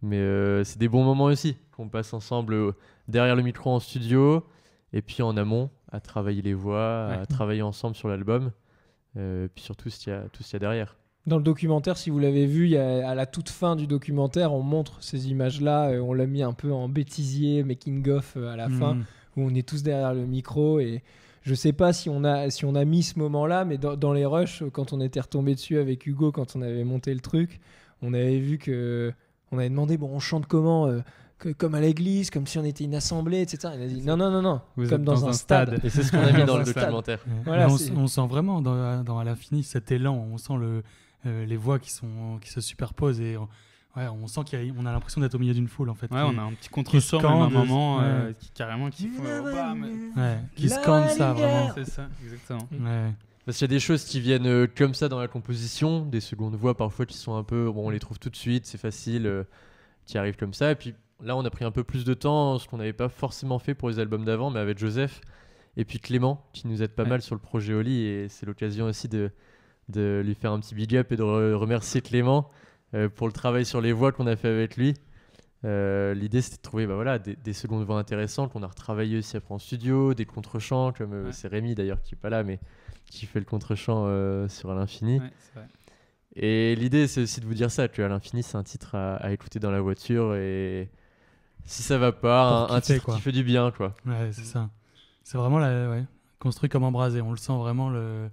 Mais 0.02 0.18
euh, 0.18 0.64
c'est 0.64 0.78
des 0.78 0.88
bons 0.88 1.04
moments 1.04 1.24
aussi 1.24 1.56
qu'on 1.72 1.88
passe 1.88 2.12
ensemble 2.12 2.74
derrière 3.06 3.36
le 3.36 3.42
micro 3.42 3.70
en 3.70 3.78
studio 3.80 4.44
et 4.92 5.00
puis 5.00 5.22
en 5.22 5.36
amont 5.36 5.70
à 5.92 6.00
travailler 6.00 6.42
les 6.42 6.54
voix, 6.54 7.06
à 7.06 7.26
travailler 7.26 7.62
ensemble 7.62 7.94
sur 7.94 8.08
l'album. 8.08 8.50
Euh, 9.16 9.48
puis 9.54 9.62
surtout 9.64 9.90
ce 9.90 9.98
qu'il 10.00 10.12
y 10.12 10.16
a, 10.16 10.22
tout 10.32 10.42
ce 10.42 10.48
qu'il 10.50 10.54
y 10.54 10.56
a 10.56 10.60
derrière. 10.60 10.96
Dans 11.26 11.36
le 11.36 11.42
documentaire, 11.42 11.96
si 11.96 12.10
vous 12.10 12.18
l'avez 12.18 12.46
vu, 12.46 12.64
il 12.64 12.70
y 12.70 12.76
a- 12.76 13.08
à 13.08 13.14
la 13.14 13.26
toute 13.26 13.48
fin 13.48 13.76
du 13.76 13.86
documentaire, 13.86 14.52
on 14.52 14.62
montre 14.62 15.02
ces 15.02 15.30
images-là. 15.30 15.90
on 16.02 16.12
l'a 16.14 16.26
mis 16.26 16.42
un 16.42 16.52
peu 16.52 16.72
en 16.72 16.88
bêtisier, 16.88 17.62
making-of 17.64 18.36
à 18.36 18.56
la 18.56 18.68
fin, 18.68 18.94
Mhm. 18.94 19.04
Où 19.38 19.42
on 19.42 19.54
est 19.54 19.66
tous 19.66 19.82
derrière 19.82 20.14
le 20.14 20.26
micro. 20.26 20.80
Et 20.80 21.02
je 21.42 21.54
sais 21.54 21.72
pas 21.72 21.92
si 21.92 22.10
on 22.10 22.24
a, 22.24 22.50
si 22.50 22.64
on 22.64 22.74
a 22.74 22.84
mis 22.84 23.02
ce 23.02 23.18
moment-là, 23.18 23.64
mais 23.64 23.78
dans, 23.78 23.96
dans 23.96 24.12
les 24.12 24.26
rushs, 24.26 24.62
quand 24.72 24.92
on 24.92 25.00
était 25.00 25.20
retombé 25.20 25.54
dessus 25.54 25.78
avec 25.78 26.06
Hugo, 26.06 26.32
quand 26.32 26.56
on 26.56 26.62
avait 26.62 26.84
monté 26.84 27.14
le 27.14 27.20
truc, 27.20 27.60
on 28.02 28.12
avait 28.14 28.38
vu 28.38 28.58
que. 28.58 29.12
On 29.50 29.56
avait 29.58 29.70
demandé, 29.70 29.96
bon, 29.96 30.10
on 30.12 30.18
chante 30.20 30.46
comment 30.46 30.88
euh, 30.88 31.00
que- 31.38 31.48
Comme 31.48 31.74
à 31.74 31.80
l'église, 31.80 32.28
comme 32.28 32.46
si 32.46 32.58
on 32.58 32.64
était 32.64 32.84
une 32.84 32.94
assemblée, 32.94 33.40
etc. 33.40 33.72
Il 33.76 33.82
a 33.82 33.86
dit, 33.86 34.02
non, 34.02 34.18
non, 34.18 34.30
non, 34.30 34.42
non, 34.42 34.60
Vous 34.76 34.86
comme 34.86 35.04
dans, 35.04 35.26
un 35.26 35.32
stade. 35.32 35.80
Et 35.82 35.88
c'est 35.88 36.02
ce 36.02 36.12
qu'on 36.12 36.18
a 36.18 36.32
mis 36.32 36.40
dans 36.40 36.46
Dans 36.46 36.58
le 36.58 36.64
documentaire. 36.64 37.24
Voilà, 37.46 37.66
on, 37.66 38.06
sent 38.06 38.26
vraiment 38.28 38.60
dans, 38.60 39.02
dans 39.02 39.18
À 39.18 39.24
l'infini 39.24 39.62
cet 39.62 39.90
élan. 39.90 40.28
On 40.30 40.36
sent 40.36 40.58
le, 40.60 40.82
euh, 41.24 41.46
les 41.46 41.56
voix 41.56 41.78
qui, 41.78 41.90
sont, 41.90 42.38
qui 42.42 42.50
se 42.50 42.60
superposent 42.60 43.20
et 43.20 43.38
on, 43.38 43.48
ouais, 43.98 44.08
on 44.08 44.26
sent 44.26 44.40
qu'on 44.50 44.86
a, 44.86 44.92
l'impression 44.92 45.20
d'être 45.20 45.34
au 45.34 45.38
milieu 45.38 45.54
d'une 45.54 45.68
foule 45.68 45.90
en 45.90 45.94
fait. 45.94 46.10
Ouais, 46.10 46.18
qui, 46.24 46.34
on 46.34 46.38
a 46.38 46.42
un 46.42 46.52
petit 46.52 46.68
contre-sort 46.68 47.24
à 47.24 47.28
un 47.30 47.50
moment 47.50 48.00
euh, 48.00 48.28
ouais. 48.28 48.34
qui 48.38 48.50
carrément 48.50 48.90
qui 48.90 49.08
font, 49.08 49.22
oh, 49.26 49.42
bam. 49.44 49.82
ouais, 50.16 50.38
qui 50.56 50.68
La 50.68 50.76
scande 50.82 51.08
ça 51.10 51.32
vraiment. 51.32 51.70
C'est 51.74 51.84
ça, 51.88 52.08
exactement. 52.24 52.68
Ouais. 52.72 53.12
Parce 53.44 53.56
qu'il 53.58 53.64
y 53.64 53.70
a 53.70 53.74
des 53.74 53.80
choses 53.80 54.04
qui 54.04 54.20
viennent 54.20 54.46
euh, 54.46 54.66
comme 54.66 54.92
ça 54.94 55.08
dans 55.08 55.18
la 55.20 55.28
composition, 55.28 56.04
des 56.04 56.20
secondes 56.20 56.54
voix 56.54 56.76
parfois 56.76 57.06
qui 57.06 57.16
sont 57.16 57.34
un 57.36 57.42
peu. 57.44 57.70
Bon, 57.70 57.86
on 57.86 57.90
les 57.90 57.98
trouve 57.98 58.18
tout 58.18 58.28
de 58.30 58.36
suite, 58.36 58.66
c'est 58.66 58.76
facile, 58.78 59.26
euh, 59.26 59.44
qui 60.04 60.18
arrivent 60.18 60.36
comme 60.36 60.52
ça. 60.52 60.70
Et 60.70 60.74
puis 60.74 60.94
là, 61.22 61.34
on 61.36 61.44
a 61.44 61.50
pris 61.50 61.64
un 61.64 61.70
peu 61.70 61.82
plus 61.82 62.04
de 62.04 62.12
temps, 62.14 62.58
ce 62.58 62.68
qu'on 62.68 62.76
n'avait 62.76 62.92
pas 62.92 63.08
forcément 63.08 63.58
fait 63.58 63.74
pour 63.74 63.88
les 63.88 63.98
albums 63.98 64.24
d'avant, 64.24 64.50
mais 64.50 64.60
avec 64.60 64.78
Joseph 64.78 65.20
et 65.78 65.84
puis 65.84 65.98
Clément 65.98 66.44
qui 66.52 66.66
nous 66.68 66.82
aide 66.82 66.90
pas 66.90 67.04
Ouais. 67.04 67.08
mal 67.08 67.22
sur 67.22 67.34
le 67.34 67.40
projet 67.40 67.72
Oli. 67.72 68.02
Et 68.02 68.28
c'est 68.28 68.44
l'occasion 68.44 68.84
aussi 68.86 69.08
de, 69.08 69.30
de 69.88 70.22
lui 70.24 70.34
faire 70.34 70.52
un 70.52 70.60
petit 70.60 70.74
big 70.74 70.94
up 70.96 71.10
et 71.12 71.16
de 71.16 71.22
re- 71.22 71.54
remercier 71.54 72.02
Clément 72.02 72.50
euh, 72.50 72.67
pour 73.16 73.26
le 73.26 73.32
travail 73.32 73.64
sur 73.64 73.80
les 73.80 73.92
voix 73.92 74.12
qu'on 74.12 74.26
a 74.26 74.36
fait 74.36 74.48
avec 74.48 74.76
lui. 74.76 74.94
Euh, 75.64 76.14
L'idée 76.14 76.40
c'était 76.40 76.56
de 76.56 76.62
trouver 76.62 76.86
bah, 76.86 76.94
voilà, 76.94 77.18
des, 77.18 77.34
des 77.34 77.52
secondes 77.52 77.84
voix 77.84 77.98
intéressantes 77.98 78.52
qu'on 78.52 78.62
a 78.62 78.66
retravaillé 78.68 79.18
aussi 79.18 79.36
après 79.36 79.54
en 79.54 79.58
studio, 79.58 80.14
des 80.14 80.24
contre-chants, 80.24 80.92
comme 80.92 81.12
euh, 81.12 81.24
Ouais. 81.26 81.32
c'est 81.32 81.48
Rémi 81.48 81.74
d'ailleurs 81.74 82.00
qui 82.00 82.14
est 82.14 82.18
pas 82.18 82.30
là, 82.30 82.44
mais 82.44 82.60
qui 83.06 83.26
fait 83.26 83.40
le 83.40 83.44
contre-champ 83.44 84.04
euh, 84.06 84.46
sur 84.48 84.70
À 84.70 84.74
l'infini. 84.74 85.18
Ouais, 85.18 85.30
c'est 85.40 85.58
vrai. 85.58 85.68
Et 86.36 86.76
l'idée, 86.76 87.08
c'est 87.08 87.22
aussi 87.22 87.40
de 87.40 87.46
vous 87.46 87.54
dire 87.54 87.70
ça, 87.72 87.88
que 87.88 88.00
À 88.02 88.08
l'infini, 88.08 88.42
c'est 88.44 88.56
un 88.56 88.62
titre 88.62 88.94
à, 88.94 89.16
à 89.16 89.32
écouter 89.32 89.58
dans 89.58 89.72
la 89.72 89.80
voiture 89.80 90.36
et 90.36 90.88
si 91.64 91.82
ça 91.82 91.98
va 91.98 92.12
pas, 92.12 92.68
un, 92.70 92.80
titre 92.80 93.04
quoi. 93.04 93.16
qui 93.16 93.20
fait 93.20 93.32
du 93.32 93.42
bien, 93.42 93.72
quoi. 93.72 93.94
Ouais, 94.06 94.30
c'est 94.32 94.44
ça. 94.44 94.70
C'est 95.24 95.36
vraiment 95.38 95.58
la, 95.58 95.90
ouais, 95.90 96.04
construit 96.38 96.70
comme 96.70 96.84
embrasé. 96.84 97.20
On 97.20 97.32
le 97.32 97.36
sent 97.36 97.56
vraiment. 97.58 97.90
Le... 97.90 98.30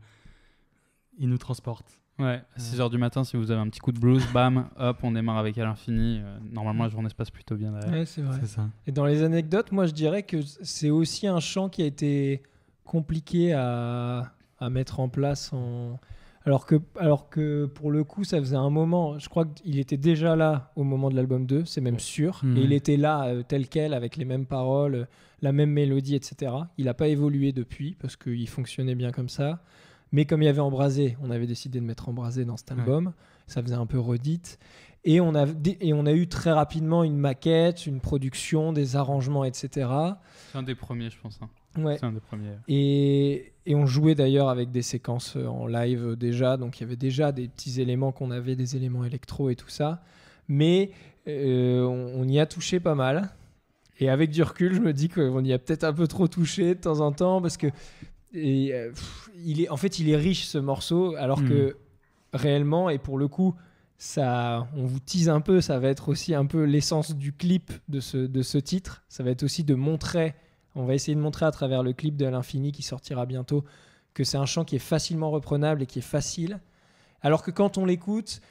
Il 1.17 1.27
nous 1.29 1.37
transporte. 1.37 1.99
Ouais, 2.17 2.41
à 2.55 2.59
6h 2.59 2.89
du 2.89 2.97
matin, 2.97 3.23
si 3.23 3.35
vous 3.35 3.51
avez 3.51 3.59
un 3.59 3.67
petit 3.67 3.81
coup 3.81 3.91
de 3.91 3.99
blues, 3.99 4.23
bam, 4.33 4.69
hop, 4.79 4.97
on 5.03 5.11
démarre 5.11 5.37
avec 5.37 5.57
à 5.57 5.65
l'infini. 5.65 6.21
Euh, 6.23 6.37
normalement, 6.51 6.83
la 6.83 6.89
journée 6.89 7.09
se 7.09 7.15
passe 7.15 7.29
plutôt 7.29 7.55
bien 7.55 7.71
derrière. 7.71 7.91
Ouais, 7.91 8.05
c'est 8.05 8.21
vrai. 8.21 8.37
C'est 8.39 8.47
ça. 8.47 8.69
Et 8.87 8.91
dans 8.91 9.05
les 9.05 9.21
anecdotes, 9.21 9.71
moi 9.71 9.85
je 9.85 9.91
dirais 9.91 10.23
que 10.23 10.37
c'est 10.41 10.89
aussi 10.89 11.27
un 11.27 11.41
chant 11.41 11.67
qui 11.67 11.81
a 11.81 11.85
été 11.85 12.41
compliqué 12.85 13.51
à, 13.53 14.31
à 14.59 14.69
mettre 14.69 14.99
en 14.99 15.09
place. 15.09 15.51
En... 15.51 15.99
Alors, 16.45 16.67
que, 16.67 16.75
alors 16.99 17.29
que 17.29 17.65
pour 17.65 17.91
le 17.91 18.03
coup, 18.03 18.23
ça 18.23 18.39
faisait 18.39 18.55
un 18.55 18.69
moment, 18.69 19.17
je 19.17 19.27
crois 19.29 19.45
qu'il 19.45 19.79
était 19.79 19.97
déjà 19.97 20.35
là 20.35 20.71
au 20.75 20.83
moment 20.83 21.09
de 21.09 21.15
l'album 21.15 21.45
2, 21.47 21.65
c'est 21.65 21.81
même 21.81 21.99
sûr. 21.99 22.39
Mhm. 22.43 22.57
Et 22.57 22.61
il 22.61 22.73
était 22.73 22.97
là 22.97 23.25
euh, 23.25 23.43
tel 23.45 23.67
quel, 23.67 23.93
avec 23.93 24.15
les 24.15 24.25
mêmes 24.25 24.45
paroles, 24.45 24.95
euh, 24.95 25.05
la 25.41 25.51
même 25.51 25.71
mélodie, 25.71 26.15
etc. 26.15 26.53
Il 26.77 26.85
n'a 26.85 26.93
pas 26.93 27.07
évolué 27.07 27.51
depuis 27.51 27.95
parce 27.99 28.15
qu'il 28.15 28.47
fonctionnait 28.47 28.95
bien 28.95 29.11
comme 29.11 29.29
ça. 29.29 29.63
Mais 30.11 30.25
comme 30.25 30.41
il 30.41 30.45
y 30.45 30.49
avait 30.49 30.59
Embrasé, 30.61 31.17
on 31.23 31.29
avait 31.31 31.47
décidé 31.47 31.79
de 31.79 31.85
mettre 31.85 32.09
Embrasé 32.09 32.45
dans 32.45 32.57
cet 32.57 32.71
Ouais. 32.71 32.79
album. 32.79 33.13
Ça 33.47 33.61
faisait 33.61 33.75
un 33.75 33.85
peu 33.85 33.99
redite. 33.99 34.59
Et 35.07 35.21
on, 35.21 35.35
a, 35.35 35.45
et 35.81 35.93
on 35.93 36.05
a 36.07 36.13
eu 36.13 36.27
très 36.27 36.51
rapidement 36.51 37.03
une 37.03 37.17
maquette, 37.17 37.85
une 37.85 37.99
production, 37.99 38.73
des 38.73 38.95
arrangements, 38.95 39.43
etc. 39.45 39.87
C'est 40.51 40.57
un 40.57 40.63
des 40.63 40.73
premiers, 40.73 41.11
je 41.11 41.17
pense. 41.21 41.39
hein. 41.43 41.49
Ouais. 41.79 41.97
C'est 41.99 42.05
un 42.05 42.11
des 42.13 42.19
premiers. 42.21 42.53
Et, 42.67 43.51
et 43.67 43.75
on 43.75 43.85
jouait 43.85 44.15
d'ailleurs 44.15 44.49
avec 44.49 44.71
des 44.71 44.81
séquences 44.81 45.35
euh, 45.35 45.45
en 45.45 45.67
live 45.67 46.15
déjà, 46.15 46.57
donc 46.57 46.79
il 46.79 46.83
y 46.83 46.85
avait 46.85 46.95
déjà 46.95 47.31
des 47.31 47.47
petits 47.49 47.81
éléments 47.81 48.11
qu'on 48.13 48.31
avait, 48.31 48.55
des 48.55 48.75
éléments 48.77 49.03
électro 49.03 49.49
et 49.51 49.55
tout 49.55 49.69
ça. 49.69 50.01
Mais 50.47 50.89
euh, 51.27 51.83
on, 51.83 52.21
on 52.21 52.27
y 52.27 52.39
a 52.39 52.45
touché 52.47 52.79
pas 52.79 52.95
mal. 52.95 53.29
Et 53.99 54.09
avec 54.09 54.31
du 54.31 54.41
recul, 54.41 54.73
je 54.73 54.79
me 54.79 54.91
dis 54.93 55.09
qu'on 55.09 55.43
y 55.43 55.53
a 55.53 55.59
peut-être 55.59 55.83
un 55.83 55.93
peu 55.93 56.07
trop 56.07 56.27
touché 56.27 56.75
de 56.75 56.79
temps 56.81 56.99
en 57.01 57.11
temps 57.11 57.41
parce 57.41 57.57
que 57.57 57.67
et, 58.35 58.73
euh, 58.73 58.89
pff, 58.91 59.29
il 59.43 59.61
est, 59.61 59.69
en 59.69 59.77
fait, 59.77 59.99
il 59.99 60.09
est 60.09 60.15
riche 60.17 60.45
ce 60.45 60.57
morceau, 60.57 61.15
alors 61.15 61.41
Mhm. 61.41 61.49
que 61.49 61.77
réellement, 62.33 62.89
et 62.89 62.97
pour 62.97 63.17
le 63.17 63.27
coup, 63.27 63.55
ça, 63.97 64.67
on 64.75 64.83
vous 64.85 64.99
tease 64.99 65.29
un 65.29 65.41
peu, 65.41 65.61
ça 65.61 65.79
va 65.79 65.87
être 65.87 66.09
aussi 66.09 66.35
un 66.35 66.45
peu 66.45 66.63
l'essence 66.63 67.15
du 67.15 67.31
clip 67.31 67.71
de 67.87 67.99
ce, 67.99 68.17
de 68.17 68.41
ce 68.41 68.57
titre. 68.57 69.03
Ça 69.07 69.23
va 69.23 69.29
être 69.31 69.43
aussi 69.43 69.63
de 69.63 69.73
montrer, 69.75 70.35
on 70.75 70.83
va 70.85 70.93
essayer 70.95 71.15
de 71.15 71.21
montrer 71.21 71.45
à 71.45 71.51
travers 71.51 71.81
le 71.81 71.93
clip 71.93 72.17
de 72.17 72.25
l'infini 72.25 72.71
qui 72.73 72.83
sortira 72.83 73.25
bientôt, 73.25 73.63
que 74.13 74.23
c'est 74.25 74.37
un 74.37 74.45
chant 74.45 74.65
qui 74.65 74.75
est 74.75 74.79
facilement 74.79 75.31
reprenable 75.31 75.81
et 75.83 75.85
qui 75.85 75.99
est 75.99 76.01
facile. 76.01 76.59
Alors 77.21 77.41
que 77.41 77.51
quand 77.51 77.77
on 77.77 77.85
l'écoute, 77.85 78.41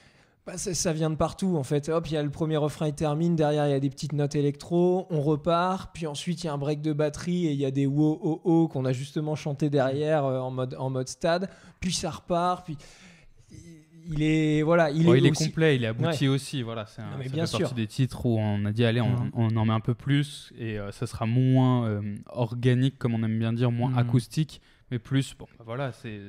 bah, 0.47 0.59
ça, 0.59 0.75
ça 0.75 0.93
vient 0.93 1.09
de 1.11 1.15
partout 1.17 1.57
en 1.57 1.63
fait. 1.63 1.89
Hop, 1.89 2.07
il 2.09 2.13
y 2.15 2.17
a 2.17 2.23
le 2.23 2.31
premier 2.31 2.57
refrain, 2.57 2.87
il 2.89 2.95
termine, 2.95 3.35
derrière 3.37 3.67
il 3.67 3.71
y 3.71 3.75
a 3.75 3.81
des 3.81 3.91
petites 3.91 4.13
notes 4.13 4.35
électro, 4.35 5.07
on 5.11 5.21
repart, 5.23 5.91
puis 5.95 6.07
ensuite 6.07 6.43
il 6.45 6.47
y 6.47 6.51
a 6.51 6.53
un 6.53 6.59
break 6.59 6.83
de 6.83 6.93
batterie 6.93 7.47
et 7.47 7.53
il 7.53 7.59
y 7.59 7.65
a 7.65 7.71
des 7.71 7.87
wo 7.87 8.19
oh 8.23 8.41
oh 8.45 8.69
qu'on 8.69 8.85
a 8.85 8.93
justement 8.93 9.35
chanté 9.37 9.71
derrière 9.71 10.25
euh, 10.25 10.39
en 10.41 10.51
mode 10.51 10.77
en 10.79 10.91
mode 10.91 11.09
stade, 11.09 11.49
puis 11.81 11.93
ça 11.93 12.11
repart, 12.11 12.65
puis 12.67 12.77
il 14.07 14.23
est 14.23 14.61
voilà, 14.63 14.91
il 14.91 15.09
est, 15.09 15.19
il 15.19 15.27
est 15.27 15.31
aussi- 15.31 15.47
complet, 15.47 15.77
il 15.77 15.85
est 15.85 15.87
abouti 15.87 16.29
aussi. 16.29 16.63
Voilà, 16.63 16.85
c'est 16.85 17.01
un, 17.01 17.17
bien 17.19 17.47
fait 17.47 17.47
sûr. 17.47 17.61
partie 17.61 17.75
des 17.75 17.87
titres 17.87 18.27
où 18.27 18.39
on 18.39 18.67
a 18.67 18.73
dit 18.73 18.85
allez, 18.85 19.01
on, 19.01 19.31
on 19.33 19.57
en 19.57 19.65
met 19.65 19.73
un 19.73 19.81
peu 19.81 19.95
plus 19.95 20.53
et 20.59 20.79
euh, 20.79 20.93
ça 20.93 21.07
sera 21.07 21.25
moins 21.25 21.87
euh, 21.89 22.03
organique, 22.27 22.99
comme 22.99 23.15
on 23.15 23.23
aime 23.23 23.39
bien 23.39 23.55
dire, 23.55 23.71
moins 23.71 23.89
Mhm. 23.93 23.99
acoustique, 23.99 24.61
mais 24.91 24.99
plus. 24.99 25.35
Bon, 25.39 25.47
bah 25.59 25.65
voilà, 25.67 25.93
c'est 25.93 26.21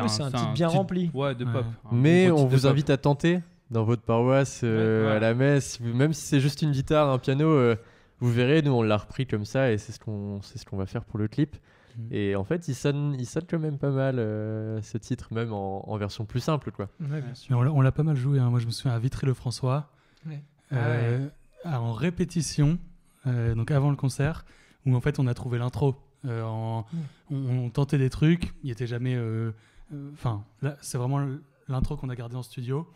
un 0.00 0.06
titre 0.06 0.52
bien 0.54 0.68
rempli. 0.68 1.10
Ouais, 1.12 1.34
de 1.34 1.44
pop. 1.44 1.66
Mais 1.92 2.30
on 2.30 2.46
vous 2.46 2.56
pop. 2.62 2.70
invite 2.70 2.88
à 2.88 2.96
tenter 2.96 3.40
dans 3.70 3.84
votre 3.84 4.02
paroisse, 4.02 4.60
euh, 4.64 5.06
Ouais, 5.10 5.16
à 5.16 5.18
la 5.20 5.34
messe, 5.34 5.80
même 5.80 6.12
si 6.12 6.22
c'est 6.22 6.40
juste 6.40 6.62
une 6.62 6.72
guitare, 6.72 7.10
un 7.10 7.18
piano, 7.18 7.46
euh, 7.46 7.76
vous 8.20 8.30
verrez, 8.32 8.62
nous 8.62 8.72
on 8.72 8.82
l'a 8.82 8.96
repris 8.96 9.26
comme 9.26 9.44
ça 9.44 9.70
et 9.72 9.78
c'est 9.78 9.92
ce 9.92 10.00
qu'on 10.00 10.40
c'est 10.42 10.58
ce 10.58 10.64
qu'on 10.64 10.76
va 10.76 10.86
faire 10.86 11.04
pour 11.04 11.18
le 11.18 11.28
clip. 11.28 11.56
Mhm. 11.98 12.08
Et 12.12 12.36
en 12.36 12.44
fait, 12.44 12.68
il 12.68 12.74
sonne, 12.74 13.14
il 13.18 13.26
sonne 13.26 13.44
quand 13.48 13.58
même 13.58 13.78
pas 13.78 13.90
mal 13.90 14.18
euh, 14.18 14.80
ce 14.82 14.98
titre, 14.98 15.32
même 15.32 15.52
en, 15.52 15.88
en 15.88 15.96
version 15.96 16.24
plus 16.24 16.40
simple 16.40 16.70
quoi. 16.70 16.88
Ouais, 17.00 17.20
bien 17.20 17.34
sûr. 17.34 17.50
Mais 17.50 17.56
on 17.56 17.62
l'a- 17.62 17.72
on 17.72 17.80
l'a 17.80 17.92
pas 17.92 18.02
mal 18.04 18.16
joué. 18.16 18.38
hein. 18.38 18.50
Moi, 18.50 18.60
je 18.60 18.66
me 18.66 18.70
souviens 18.70 18.92
à 18.94 18.98
Vitry-le-François, 18.98 19.90
Ouais. 20.26 20.42
euh, 20.72 21.28
à- 21.64 21.80
en 21.80 21.92
répétition, 21.92 22.78
euh, 23.26 23.54
donc 23.54 23.70
avant 23.70 23.90
le 23.90 23.96
concert, 23.96 24.44
où 24.86 24.94
en 24.96 25.00
fait 25.00 25.18
on 25.18 25.26
a 25.26 25.34
trouvé 25.34 25.58
l'intro. 25.58 25.94
Euh, 26.24 26.42
en- 26.42 26.84
on, 27.30 27.36
on 27.36 27.70
tentait 27.70 27.98
des 27.98 28.10
trucs, 28.10 28.52
il 28.64 28.70
était 28.70 28.86
jamais. 28.88 29.14
euh, 29.14 29.52
euh, 29.92 30.10
Enfin, 30.14 30.42
là, 30.62 30.76
c'est 30.80 30.98
vraiment 30.98 31.20
l'intro 31.68 31.96
qu'on 31.96 32.08
a 32.08 32.16
gardé 32.16 32.34
en 32.36 32.42
studio. 32.42 32.86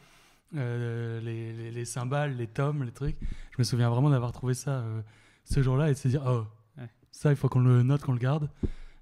Euh, 0.55 1.21
les, 1.21 1.53
les, 1.53 1.71
les 1.71 1.85
cymbales, 1.85 2.37
les 2.37 2.47
tomes, 2.47 2.83
les 2.85 2.93
trucs. 2.93 3.17
Je 3.53 3.57
me 3.59 3.65
souviens 3.65 3.89
vraiment 3.91 4.11
d'avoir 4.11 4.33
trouvé 4.33 4.55
ça 4.55 4.81
euh, 4.81 5.01
ce 5.45 5.63
jour-là 5.63 5.89
et 5.91 5.95
de 5.95 5.99
se 5.99 6.09
dire 6.09 6.23
oh, 6.27 6.45
Ouais. 6.79 6.89
ça, 7.11 7.31
il 7.31 7.37
faut 7.37 7.49
qu'on 7.49 7.61
le 7.61 7.83
note, 7.83 8.03
qu'on 8.03 8.13
le 8.13 8.19
garde. 8.19 8.51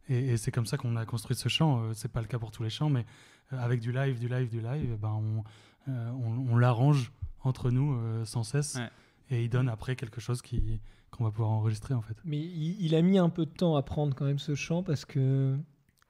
Et, 0.09 0.31
et 0.31 0.37
c'est 0.37 0.51
comme 0.53 0.67
ça 0.67 0.77
qu'on 0.77 0.97
a 0.97 1.05
construit 1.05 1.37
ce 1.37 1.49
chant. 1.49 1.83
Euh, 1.83 1.93
c'est 1.93 2.11
pas 2.11 2.21
le 2.21 2.27
cas 2.29 2.39
pour 2.39 2.51
tous 2.53 2.63
les 2.63 2.71
chants, 2.71 2.89
mais 2.91 3.05
euh, 3.53 3.59
avec 3.59 3.81
du 3.81 3.91
live, 3.93 4.19
du 4.19 4.29
live, 4.29 4.49
du 4.49 4.61
live, 4.61 4.91
eh 4.95 4.97
ben 4.97 5.09
on, 5.11 5.45
euh, 5.91 6.11
on, 6.11 6.53
on 6.53 6.57
l'arrange 6.57 7.13
entre 7.43 7.71
nous 7.71 7.95
euh, 7.95 8.25
sans 8.25 8.43
cesse 8.45 8.77
Ouais. 8.77 8.89
et 9.31 9.45
il 9.45 9.49
donne 9.49 9.69
après 9.69 9.97
quelque 9.97 10.21
chose 10.21 10.43
qui 10.43 10.81
qu'on 11.11 11.25
va 11.25 11.31
pouvoir 11.33 11.51
enregistrer 11.51 11.95
en 11.95 12.03
fait. 12.03 12.17
Mais 12.25 12.39
il, 12.39 12.77
il 12.85 12.95
a 12.95 13.03
mis 13.03 13.19
un 13.19 13.29
peu 13.31 13.45
de 13.45 13.51
temps 13.51 13.75
à 13.75 13.83
prendre 13.83 14.15
quand 14.15 14.25
même 14.27 14.39
ce 14.39 14.55
chant 14.55 14.85
parce 14.85 15.05
que 15.05 15.57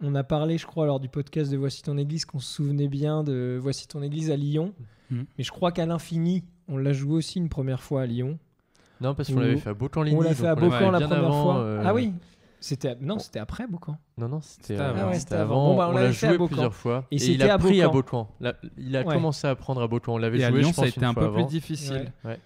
on 0.03 0.15
a 0.15 0.25
parlé, 0.25 0.59
je 0.59 0.67
crois, 0.67 0.87
lors 0.87 1.01
du 1.01 1.09
podcast 1.09 1.51
de 1.51 1.57
Voici 1.57 1.83
ton 1.83 1.99
église, 1.99 2.25
qu'on 2.25 2.39
se 2.41 2.53
souvenait 2.55 2.89
bien 2.89 3.23
de 3.23 3.59
Voici 3.61 3.87
ton 3.89 4.03
église 4.03 4.31
à 4.31 4.37
Lyon. 4.37 4.73
Mhm. 5.11 5.27
Mais 5.39 5.45
je 5.45 5.51
crois 5.51 5.73
qu'à 5.73 5.87
l'infini, 5.87 6.45
on 6.69 6.77
l'a 6.79 6.93
joué 6.93 7.15
aussi 7.17 7.39
une 7.39 7.49
première 7.49 7.83
fois 7.83 8.03
à 8.03 8.07
Lyon. 8.07 8.39
Non, 9.01 9.15
parce 9.15 9.33
qu'on 9.33 9.41
l'avait 9.41 9.57
fait 9.57 9.71
à 9.71 9.75
Beaucamp-Ligny. 9.75 10.17
on 10.17 10.21
l'a 10.21 10.35
fait 10.35 10.47
à 10.47 10.55
Beaucamp 10.55 10.91
la 10.91 11.01
première 11.01 11.25
avant, 11.25 11.43
fois. 11.43 11.59
euh, 11.61 11.83
Ah 11.85 11.95
oui 11.95 12.13
c'était 12.63 12.95
non, 13.01 13.19
c'était 13.19 13.39
après 13.39 13.67
Beaucamp. 13.67 13.97
Non, 14.19 14.29
non, 14.29 14.41
c'était 14.43 14.75
avant. 14.77 14.85
avant. 14.91 15.01
Ah 15.01 15.07
ouais, 15.07 15.13
c'était 15.15 15.21
c'était 15.21 15.35
avant. 15.37 15.55
avant. 15.55 15.71
Bon, 15.71 15.77
bah, 15.79 15.89
on 15.91 15.93
l'a 15.95 16.13
joué 16.13 16.37
plusieurs 16.47 16.75
fois. 16.75 17.07
Et 17.11 17.17
il 17.17 17.43
a 17.43 17.55
à 17.55 17.59
pris 17.59 17.81
à. 17.81 17.91
Là, 18.41 18.55
il 18.77 18.95
a 18.95 19.01
Ouais. 19.03 19.15
commencé 19.15 19.47
à 19.47 19.51
apprendre 19.51 19.81
à 19.81 19.89
Beaucamp. 19.89 20.13
On 20.13 20.19
l'avait 20.19 20.45
à 20.45 20.51
joué, 20.51 20.61
Lyon, 20.61 20.69
je 20.69 20.75
ça 20.75 20.83
a 20.83 20.85
pense, 20.85 20.91
été 20.95 21.01
une 21.01 21.07
un 21.07 21.13
fois 21.15 21.29
peu 21.29 21.33
plus 21.37 21.45
difficile. 21.47 22.13
Ouais. 22.23 22.39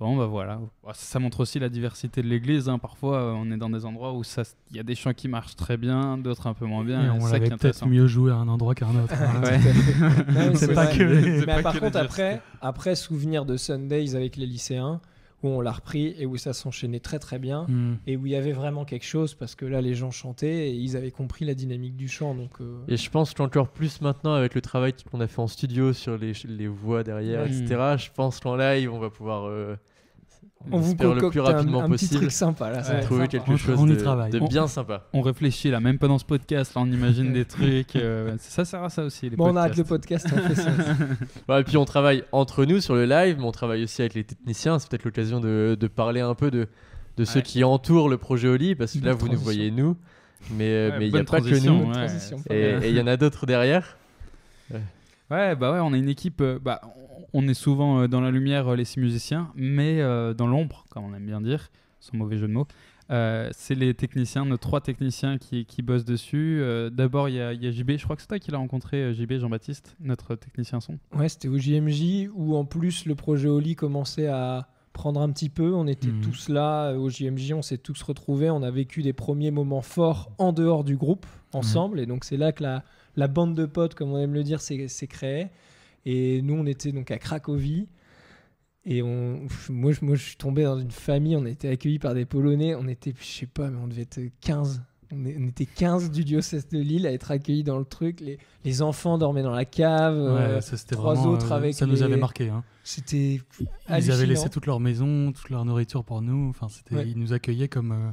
Bon, 0.00 0.16
bah 0.16 0.26
voilà. 0.26 0.60
Bah, 0.84 0.92
Ça 0.94 1.18
montre 1.18 1.40
aussi 1.40 1.58
la 1.58 1.68
diversité 1.68 2.22
de 2.22 2.28
l'église. 2.28 2.68
hein. 2.68 2.78
Parfois, 2.78 3.16
euh, 3.18 3.32
on 3.36 3.50
est 3.50 3.56
dans 3.56 3.68
des 3.68 3.84
endroits 3.84 4.12
où 4.12 4.22
ça- 4.22 4.44
il 4.70 4.76
y 4.76 4.80
a 4.80 4.84
des 4.84 4.94
chants 4.94 5.12
qui 5.12 5.26
marchent 5.26 5.56
très 5.56 5.76
bien, 5.76 6.16
d'autres 6.16 6.46
un 6.46 6.54
peu 6.54 6.66
moins 6.66 6.84
bien. 6.84 7.02
Et 7.02 7.06
et 7.06 7.10
on 7.10 7.26
l'avait 7.26 7.50
peut-être 7.50 7.84
mieux 7.86 8.06
joué 8.06 8.30
à 8.30 8.36
un 8.36 8.46
endroit 8.46 8.76
qu'à 8.76 8.86
un 8.86 8.94
autre. 9.02 9.14
hein. 9.20 9.42
Ouais. 9.42 9.58
Ouais, 10.50 10.54
C'est 10.54 10.72
pas 10.72 10.84
vrai. 10.84 10.96
que 10.98 11.02
les- 11.02 11.40
c'est 11.40 11.46
Mais 11.46 11.54
pas 11.56 11.62
par 11.62 11.74
que 11.74 11.78
contre, 11.80 11.96
après, 11.96 12.40
souvenir 12.94 13.44
de 13.44 13.56
Sundays 13.56 14.14
avec 14.14 14.36
les 14.36 14.46
lycéens, 14.46 15.00
où 15.42 15.48
on 15.48 15.60
l'a 15.60 15.72
repris 15.72 16.14
et 16.18 16.26
où 16.26 16.36
ça 16.36 16.52
s'enchaînait 16.52 17.00
très 17.00 17.18
très 17.18 17.38
bien. 17.38 17.64
Hmm. 17.68 17.96
Et 18.06 18.16
où 18.16 18.26
il 18.26 18.32
y 18.32 18.36
avait 18.36 18.52
vraiment 18.52 18.84
quelque 18.84 19.04
chose 19.04 19.34
parce 19.34 19.54
que 19.54 19.64
là, 19.64 19.80
les 19.80 19.94
gens 19.94 20.10
chantaient 20.10 20.70
et 20.70 20.74
ils 20.74 20.96
avaient 20.96 21.10
compris 21.10 21.44
la 21.44 21.54
dynamique 21.54 21.96
du 21.96 22.08
chant. 22.08 22.34
Donc, 22.34 22.60
euh, 22.60 22.78
Et 22.88 22.96
je 22.96 23.08
pense 23.10 23.34
qu'encore 23.34 23.68
plus 23.68 24.00
maintenant, 24.00 24.34
avec 24.34 24.54
le 24.54 24.60
travail 24.60 24.94
qu'on 25.10 25.20
a 25.20 25.26
fait 25.26 25.40
en 25.40 25.46
studio 25.48 25.92
sur 25.92 26.18
les, 26.18 26.32
les 26.46 26.68
voix 26.68 27.02
derrière, 27.04 27.44
etc., 27.46 27.66
je 27.98 28.08
pense 28.14 28.40
qu'en 28.40 28.56
live, 28.56 28.92
on 28.92 28.98
va 28.98 29.10
pouvoir. 29.10 29.44
euh, 29.46 29.76
on 30.70 30.78
vous 30.78 30.90
espère 30.90 31.08
le 31.08 31.14
concocte 31.14 31.32
plus 31.32 31.40
rapidement 31.40 31.80
un, 31.80 31.84
un 31.84 31.88
petit 31.90 32.06
possible. 32.06 32.20
truc 32.22 32.32
sympa 32.32 32.70
là. 32.70 32.78
Ouais. 32.78 33.00
trouver 33.00 33.20
sympa. 33.22 33.28
quelque 33.28 33.50
On- 33.52 33.56
chose 33.56 33.78
on 33.80 33.86
y 33.86 33.90
de, 33.90 33.94
travaille. 33.96 34.30
de 34.30 34.40
On- 34.40 34.46
bien 34.46 34.66
sympa. 34.66 35.04
On 35.12 35.20
réfléchit 35.20 35.70
là, 35.70 35.80
même 35.80 35.98
pas 35.98 36.08
dans 36.08 36.18
ce 36.18 36.24
podcast. 36.24 36.74
Là, 36.74 36.82
on 36.82 36.86
imagine 36.92 37.32
des 37.32 37.44
trucs. 37.44 37.96
euh, 37.96 38.34
ça 38.38 38.64
sert 38.64 38.82
à 38.82 38.90
ça 38.90 39.04
aussi. 39.04 39.30
Les 39.30 39.36
Bon, 39.36 39.50
on 39.52 39.56
arrête 39.56 39.76
le 39.76 39.84
podcasts. 39.84 40.28
podcast, 40.28 40.34
on 40.44 40.48
fait 40.48 40.54
ça. 40.60 40.70
Ouais, 41.48 41.60
et 41.60 41.64
puis 41.64 41.76
on 41.76 41.84
travaille 41.84 42.24
entre 42.32 42.64
nous 42.64 42.80
sur 42.80 42.94
le 42.94 43.04
live, 43.06 43.36
mais 43.38 43.44
on 43.44 43.52
travaille 43.52 43.84
aussi 43.84 44.02
avec 44.02 44.14
les 44.14 44.24
techniciens. 44.24 44.78
C'est 44.78 44.88
peut-être 44.90 45.04
l'occasion 45.04 45.40
de, 45.40 45.76
de 45.78 45.86
parler 45.86 46.20
un 46.20 46.34
peu 46.34 46.50
de, 46.50 46.66
de 47.16 47.24
ceux 47.24 47.36
Ouais. 47.38 47.42
qui 47.42 47.64
entourent 47.64 48.08
le 48.08 48.18
projet 48.18 48.48
Oli, 48.48 48.74
parce 48.74 48.92
que 48.92 48.98
Bonne 48.98 49.08
là, 49.08 49.14
vous 49.14 49.28
nous 49.28 49.38
voyez 49.38 49.70
nous, 49.70 49.96
mais 50.52 50.64
euh, 50.68 50.90
Ouais, 50.90 50.98
mais 50.98 51.06
il 51.08 51.12
n'y 51.14 51.18
a 51.20 51.24
pas 51.24 51.40
que 51.40 51.64
nous. 51.66 51.86
ouais. 51.86 51.92
Transition. 51.92 52.36
Et 52.50 52.60
et 52.82 52.88
il 52.90 52.96
y 52.96 53.00
en 53.00 53.06
a 53.06 53.16
d'autres 53.16 53.46
derrière. 53.46 53.96
Ouais, 55.30 55.54
bah 55.54 55.72
ouais, 55.72 55.78
on 55.82 55.92
a 55.92 55.96
une 55.96 56.08
équipe. 56.08 56.40
euh, 56.40 56.58
bah, 56.62 56.80
on 57.32 57.46
est 57.48 57.54
souvent 57.54 58.00
euh, 58.02 58.08
dans 58.08 58.20
la 58.20 58.30
lumière, 58.30 58.68
euh, 58.68 58.76
les 58.76 58.84
six 58.84 59.00
musiciens, 59.00 59.50
mais 59.54 60.00
euh, 60.00 60.34
dans 60.34 60.46
l'ombre, 60.46 60.84
comme 60.90 61.04
on 61.04 61.14
aime 61.14 61.26
bien 61.26 61.40
dire, 61.40 61.70
sans 62.00 62.16
mauvais 62.16 62.36
jeu 62.38 62.46
de 62.48 62.52
mots. 62.52 62.66
Euh, 63.10 63.48
c'est 63.52 63.74
les 63.74 63.94
techniciens, 63.94 64.44
nos 64.44 64.58
trois 64.58 64.82
techniciens 64.82 65.38
qui, 65.38 65.64
qui 65.64 65.80
bossent 65.80 66.04
dessus. 66.04 66.58
Euh, 66.60 66.90
D'abord, 66.90 67.28
il 67.30 67.36
y, 67.36 67.40
a- 67.40 67.54
il 67.54 67.64
y 67.64 67.66
a 67.66 67.70
JB, 67.70 67.92
je 67.96 68.04
crois 68.04 68.16
que 68.16 68.22
c'est 68.22 68.28
toi 68.28 68.38
qui 68.38 68.50
l'as 68.50 68.58
rencontré, 68.58 69.14
JB 69.14 69.38
Jean-Baptiste, 69.38 69.96
notre 70.00 70.34
technicien 70.34 70.80
son. 70.80 70.98
Ouais, 71.16 71.28
c'était 71.30 71.48
au 71.48 71.56
JMJ 71.56 72.28
où 72.34 72.54
en 72.54 72.66
plus 72.66 73.06
le 73.06 73.14
projet 73.14 73.48
Oli 73.48 73.76
commençait 73.76 74.26
à 74.26 74.68
prendre 74.92 75.22
un 75.22 75.30
petit 75.30 75.48
peu. 75.48 75.72
On 75.74 75.86
était 75.86 76.08
Mhm. 76.08 76.20
tous 76.20 76.48
là 76.50 76.92
au 76.94 77.08
JMJ, 77.08 77.54
on 77.54 77.62
s'est 77.62 77.78
tous 77.78 78.02
retrouvés. 78.02 78.50
On 78.50 78.62
a 78.62 78.70
vécu 78.70 79.00
des 79.02 79.14
premiers 79.14 79.50
moments 79.52 79.80
forts 79.80 80.30
en 80.36 80.52
dehors 80.52 80.84
du 80.84 80.96
groupe, 80.98 81.24
ensemble. 81.54 82.00
Et 82.00 82.06
donc 82.06 82.24
c'est 82.24 82.36
là 82.36 82.52
que 82.52 82.62
la, 82.62 82.82
la 83.16 83.26
bande 83.28 83.54
de 83.54 83.64
potes, 83.64 83.94
comme 83.94 84.12
on 84.12 84.18
aime 84.18 84.34
le 84.34 84.42
dire, 84.44 84.60
s'est 84.60 85.06
créée. 85.06 85.48
Et 86.06 86.42
nous, 86.42 86.54
on 86.54 86.66
était 86.66 86.92
donc 86.92 87.10
à 87.10 87.18
Cracovie. 87.18 87.88
Et 88.84 89.02
on, 89.02 89.46
moi, 89.68 89.92
je, 89.92 90.04
moi, 90.04 90.14
je 90.16 90.22
suis 90.22 90.36
tombé 90.36 90.64
dans 90.64 90.78
une 90.78 90.90
famille. 90.90 91.36
On 91.36 91.44
a 91.44 91.50
été 91.50 91.68
accueillis 91.68 91.98
par 91.98 92.14
des 92.14 92.24
Polonais. 92.24 92.74
On 92.74 92.88
était, 92.88 93.12
je 93.20 93.24
sais 93.26 93.46
pas, 93.46 93.68
mais 93.68 93.76
on 93.82 93.86
devait 93.88 94.02
être 94.02 94.20
15. 94.40 94.82
On, 95.12 95.24
est- 95.24 95.36
on 95.38 95.46
était 95.48 95.66
15 95.66 96.10
du 96.10 96.22
diocèse 96.24 96.68
de 96.68 96.78
Lille 96.78 97.06
à 97.06 97.12
être 97.12 97.30
accueillis 97.30 97.64
dans 97.64 97.78
le 97.78 97.84
truc. 97.84 98.20
Les, 98.20 98.38
les 98.64 98.82
enfants 98.82 99.18
dormaient 99.18 99.42
dans 99.42 99.50
la 99.54 99.64
cave. 99.64 100.14
euh, 100.16 100.54
Ouais, 100.56 100.60
ça, 100.62 100.76
c'était 100.76 100.94
trois 100.96 101.14
vraiment, 101.14 101.32
autres 101.32 101.52
euh, 101.52 101.56
avec 101.56 101.74
ça 101.74 101.86
nous 101.86 101.94
les- 101.94 102.02
avait 102.02 102.16
marqué. 102.16 102.48
hein. 102.48 102.62
C'était 102.84 103.40
Ils 103.90 104.10
avaient 104.10 104.26
laissé 104.26 104.48
toute 104.48 104.64
leur 104.66 104.80
maison, 104.80 105.32
toute 105.32 105.50
leur 105.50 105.64
nourriture 105.66 106.04
pour 106.04 106.22
nous. 106.22 106.48
Enfin, 106.48 106.68
c'était, 106.68 106.94
Ouais. 106.94 107.08
ils 107.08 107.18
nous 107.18 107.32
accueillaient 107.34 107.68
comme 107.68 107.92
euh, 107.92 108.10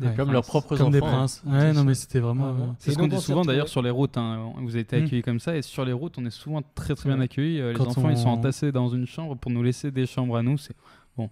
Des 0.00 0.08
ouais, 0.08 0.14
Comme 0.16 0.32
leurs 0.32 0.44
propres 0.44 0.76
comme 0.76 0.88
enfants. 0.88 0.90
des 0.90 1.00
princes. 1.00 1.42
Ouais, 1.46 1.60
C'est 1.60 1.68
non, 1.68 1.74
ça. 1.74 1.84
mais 1.84 1.94
c'était 1.94 2.18
vraiment. 2.18 2.48
Euh, 2.48 2.52
C'est 2.80 2.90
ce 2.92 2.98
qu'on 2.98 3.06
dit 3.06 3.20
souvent 3.20 3.42
d'ailleurs 3.42 3.68
sur 3.68 3.80
les 3.80 3.90
routes. 3.90 4.16
hein. 4.16 4.52
Vous 4.60 4.70
avez 4.70 4.80
été 4.80 5.00
Mm. 5.00 5.04
accueillis 5.04 5.22
comme 5.22 5.38
ça, 5.38 5.56
et 5.56 5.62
sur 5.62 5.84
les 5.84 5.92
routes, 5.92 6.18
on 6.18 6.24
est 6.26 6.30
souvent 6.30 6.62
très 6.74 6.94
très 6.96 7.08
bien 7.08 7.18
Ouais. 7.18 7.24
accueillis. 7.24 7.60
Euh, 7.60 7.70
les 7.72 7.78
Quand 7.78 7.86
enfants, 7.86 8.10
ils 8.10 8.16
sont 8.18 8.28
on- 8.28 8.32
entassés 8.32 8.72
dans 8.72 8.88
une 8.88 9.06
chambre 9.06 9.36
pour 9.36 9.52
nous 9.52 9.62
laisser 9.62 9.90
des 9.92 10.06
chambres 10.06 10.36
à 10.36 10.42
nous. 10.42 10.58
C'est 10.58 10.74
bon. 11.16 11.30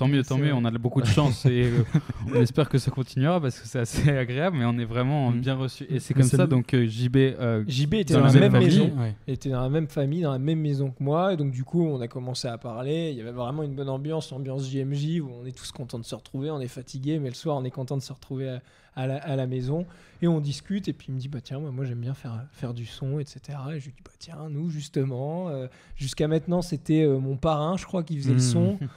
Tant 0.00 0.08
mieux, 0.08 0.22
tant 0.22 0.38
mieux, 0.38 0.54
on 0.54 0.64
a 0.64 0.70
beaucoup 0.70 1.02
de 1.02 1.06
chance 1.06 1.44
et 1.44 1.64
euh, 1.64 1.84
on 2.34 2.40
espère 2.40 2.70
que 2.70 2.78
ça 2.78 2.90
continuera 2.90 3.38
parce 3.38 3.60
que 3.60 3.68
c'est 3.68 3.80
assez 3.80 4.08
agréable, 4.16 4.56
mais 4.56 4.64
on 4.64 4.78
est 4.78 4.86
vraiment 4.86 5.30
Mm. 5.30 5.40
bien 5.40 5.54
reçus. 5.56 5.84
Et 5.90 5.98
c'est 6.00 6.14
comme 6.14 6.22
ça, 6.22 6.46
donc 6.46 6.72
euh, 6.72 6.86
JB, 6.86 7.16
euh, 7.16 7.62
JB 7.68 7.94
était 7.96 8.14
Dans 8.14 8.20
dans, 8.20 8.26
la 8.28 8.32
même 8.40 8.50
famille. 8.52 8.66
maison. 8.68 8.92
Ouais. 8.98 9.14
Était 9.28 9.50
dans 9.50 9.60
la 9.60 9.68
même 9.68 9.88
famille, 9.88 10.22
dans 10.22 10.32
la 10.32 10.38
même 10.38 10.58
maison 10.60 10.90
que 10.90 11.02
moi. 11.04 11.34
Et 11.34 11.36
donc, 11.36 11.50
du 11.52 11.64
coup, 11.64 11.84
on 11.84 12.00
a 12.00 12.08
commencé 12.08 12.48
à 12.48 12.56
parler. 12.56 13.10
Il 13.10 13.18
y 13.18 13.20
avait 13.20 13.30
vraiment 13.30 13.62
une 13.62 13.74
bonne 13.74 13.90
ambiance, 13.90 14.30
l'ambiance 14.32 14.66
JMJ, 14.70 15.20
où 15.20 15.28
on 15.42 15.44
est 15.44 15.52
tous 15.52 15.70
contents 15.70 15.98
de 15.98 16.04
se 16.06 16.14
retrouver. 16.14 16.50
On 16.50 16.60
est 16.60 16.66
fatigués, 16.68 17.18
mais 17.18 17.28
le 17.28 17.34
soir, 17.34 17.56
on 17.58 17.64
est 17.64 17.70
content 17.70 17.98
de 17.98 18.02
se 18.02 18.12
retrouver 18.14 18.48
à, 18.48 18.62
à 18.96 19.06
la, 19.06 19.16
à 19.18 19.36
la 19.36 19.46
maison. 19.46 19.84
Et 20.22 20.28
on 20.28 20.40
discute. 20.40 20.88
Et 20.88 20.94
puis, 20.94 21.08
il 21.10 21.14
me 21.14 21.20
dit 21.20 21.28
Bah, 21.28 21.40
tiens, 21.42 21.58
moi, 21.58 21.70
moi, 21.72 21.84
j'aime 21.84 22.00
bien 22.00 22.14
faire, 22.14 22.42
faire 22.52 22.72
du 22.72 22.86
son, 22.86 23.18
etc. 23.20 23.40
Et 23.74 23.80
je 23.80 23.84
lui 23.84 23.92
dis 23.92 24.02
Bah, 24.02 24.12
tiens, 24.18 24.48
nous, 24.48 24.70
justement. 24.70 25.50
Jusqu'à 25.96 26.26
maintenant, 26.26 26.62
c'était 26.62 27.06
mon 27.06 27.36
parrain, 27.36 27.76
je 27.76 27.84
crois, 27.84 28.02
qui 28.02 28.16
faisait 28.16 28.30
le 28.32 28.36
Mm. 28.36 28.40
son. 28.40 28.78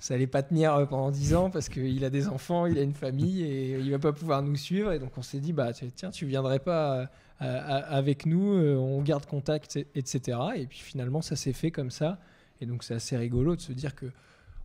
Ça 0.00 0.14
allait 0.14 0.26
pas 0.28 0.42
tenir 0.42 0.74
euh, 0.74 0.86
pendant 0.86 1.10
10 1.10 1.34
ans 1.34 1.50
parce 1.50 1.68
qu'il 1.68 2.04
a 2.04 2.10
des 2.10 2.28
enfants, 2.28 2.66
il 2.66 2.78
a 2.78 2.82
une 2.82 2.94
famille 2.94 3.42
et 3.42 3.78
il 3.78 3.90
va 3.90 3.98
pas 3.98 4.12
pouvoir 4.12 4.42
nous 4.42 4.54
suivre. 4.56 4.92
Et 4.92 4.98
donc 4.98 5.10
on 5.16 5.22
s'est 5.22 5.40
dit, 5.40 5.52
bah 5.52 5.72
tu- 5.72 5.90
tiens, 5.90 6.10
tu 6.10 6.24
viendrais 6.26 6.60
pas 6.60 7.08
euh, 7.42 7.82
avec 7.88 8.24
nous, 8.26 8.52
euh, 8.54 8.76
on 8.76 9.02
garde 9.02 9.26
contact, 9.26 9.76
et- 9.76 9.86
etc. 9.96 10.38
Et 10.56 10.66
puis 10.66 10.78
finalement, 10.78 11.20
ça 11.22 11.34
s'est 11.36 11.52
fait 11.52 11.70
comme 11.72 11.90
ça. 11.90 12.18
Et 12.60 12.66
donc 12.66 12.84
c'est 12.84 12.94
assez 12.94 13.16
rigolo 13.16 13.56
de 13.56 13.60
se 13.60 13.72
dire 13.72 13.94
que, 13.94 14.06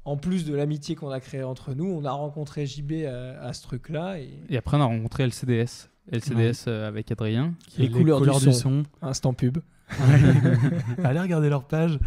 en 0.05 0.17
plus 0.17 0.45
de 0.45 0.53
l'amitié 0.55 0.95
qu'on 0.95 1.09
a 1.09 1.19
créée 1.19 1.43
entre 1.43 1.73
nous, 1.73 1.85
on 1.85 2.03
a 2.05 2.11
rencontré 2.11 2.65
JB 2.65 3.05
à, 3.07 3.41
à 3.41 3.53
ce 3.53 3.63
truc-là. 3.63 4.19
Et 4.19 4.29
et 4.49 4.57
après 4.57 4.77
on 4.77 4.81
a 4.81 4.85
rencontré 4.85 5.23
LCDS, 5.23 5.89
LCDS 6.11 6.67
avec 6.67 7.11
Adrien. 7.11 7.53
Les 7.77 7.89
couleurs 7.89 8.21
du 8.39 8.53
son. 8.53 8.83
instant 9.01 9.33
pub. 9.33 9.57
Allez 11.03 11.19
regarder 11.19 11.49
leur 11.49 11.65
page. 11.65 11.99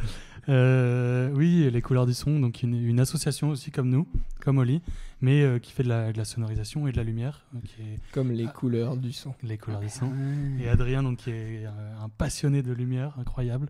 Euh, 0.48 1.30
oui, 1.34 1.68
les 1.72 1.82
couleurs 1.82 2.06
du 2.06 2.14
son, 2.14 2.38
donc 2.38 2.62
une, 2.62 2.74
une 2.74 3.00
association 3.00 3.48
aussi 3.50 3.70
comme 3.72 3.88
nous, 3.88 4.06
comme 4.40 4.58
Oli, 4.58 4.80
mais 5.20 5.42
euh, 5.42 5.58
qui 5.58 5.72
fait 5.72 5.82
de 5.82 5.88
la, 5.88 6.12
de 6.12 6.18
la 6.18 6.24
sonorisation 6.24 6.86
et 6.86 6.92
de 6.92 6.96
la 6.96 7.02
lumière, 7.02 7.44
euh, 7.54 7.58
qui 7.64 7.82
est 7.82 7.98
Comme 8.12 8.30
les 8.30 8.44
couleurs 8.46 8.96
du 8.96 9.12
son. 9.12 9.34
les 9.42 9.58
couleurs 9.58 9.80
du 9.80 9.88
son. 9.88 10.12
Et 10.60 10.68
Adrien, 10.68 11.02
donc 11.02 11.18
qui 11.18 11.30
est 11.30 11.66
euh, 11.66 11.70
un 12.02 12.08
passionné 12.08 12.62
de 12.62 12.72
lumière, 12.72 13.16
incroyable. 13.18 13.68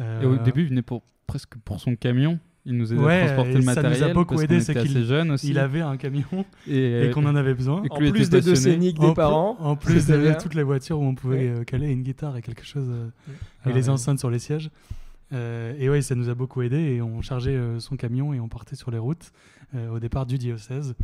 Et 0.00 0.24
au 0.26 0.36
début, 0.38 0.62
il 0.62 0.68
venait 0.68 0.82
pour, 0.82 1.02
presque 1.26 1.54
pour 1.64 1.78
son 1.80 1.96
camion. 1.96 2.38
Il 2.64 2.76
nous 2.76 2.92
aidait 2.92 3.02
Ouais, 3.02 3.22
à 3.22 3.24
transporter 3.26 3.54
le 3.54 3.62
ça 3.62 3.72
nous 3.74 3.78
a 3.78 3.82
matériel. 3.90 4.14
beaucoup 4.14 4.34
parce 4.34 4.44
aidé, 4.44 4.60
c'est 4.60 4.72
qu'il- 4.74 4.96
assez 4.96 5.04
jeune 5.04 5.32
aussi. 5.32 5.48
Il 5.50 5.58
avait 5.58 5.80
un 5.80 5.96
camion 5.96 6.44
et, 6.68 7.02
et 7.06 7.10
qu'on 7.10 7.26
en 7.26 7.34
avait 7.36 7.54
besoin. 7.54 7.82
En 7.90 7.96
plus 7.98 8.30
des 8.30 8.40
deux 8.40 8.54
scéniques 8.54 8.98
des 9.00 9.14
parents. 9.14 9.56
En 9.60 9.74
plus 9.76 10.06
de 10.06 10.16
bien. 10.16 10.34
toutes 10.34 10.54
les 10.54 10.62
voitures 10.62 10.98
où 11.00 11.04
on 11.04 11.14
pouvait 11.14 11.64
caler 11.66 11.88
une 11.90 12.02
guitare 12.04 12.36
et 12.36 12.42
quelque 12.42 12.64
chose 12.64 12.88
Ah 13.64 13.70
et 13.70 13.72
les 13.72 13.84
ouais. 13.84 13.88
enceintes 13.90 14.18
sur 14.20 14.30
les 14.30 14.38
sièges. 14.38 14.70
Euh, 15.32 15.74
et 15.78 15.88
ouais, 15.88 16.02
ça 16.02 16.14
nous 16.14 16.28
a 16.28 16.34
beaucoup 16.34 16.62
aidé 16.62 16.76
et 16.76 17.02
on 17.02 17.22
chargeait 17.22 17.56
euh, 17.56 17.80
son 17.80 17.96
camion 17.96 18.34
et 18.34 18.40
on 18.40 18.48
partait 18.48 18.76
sur 18.76 18.90
les 18.90 18.98
routes 18.98 19.32
euh, 19.74 19.90
au 19.90 19.98
départ 19.98 20.26
du 20.26 20.38
diocèse. 20.38 20.94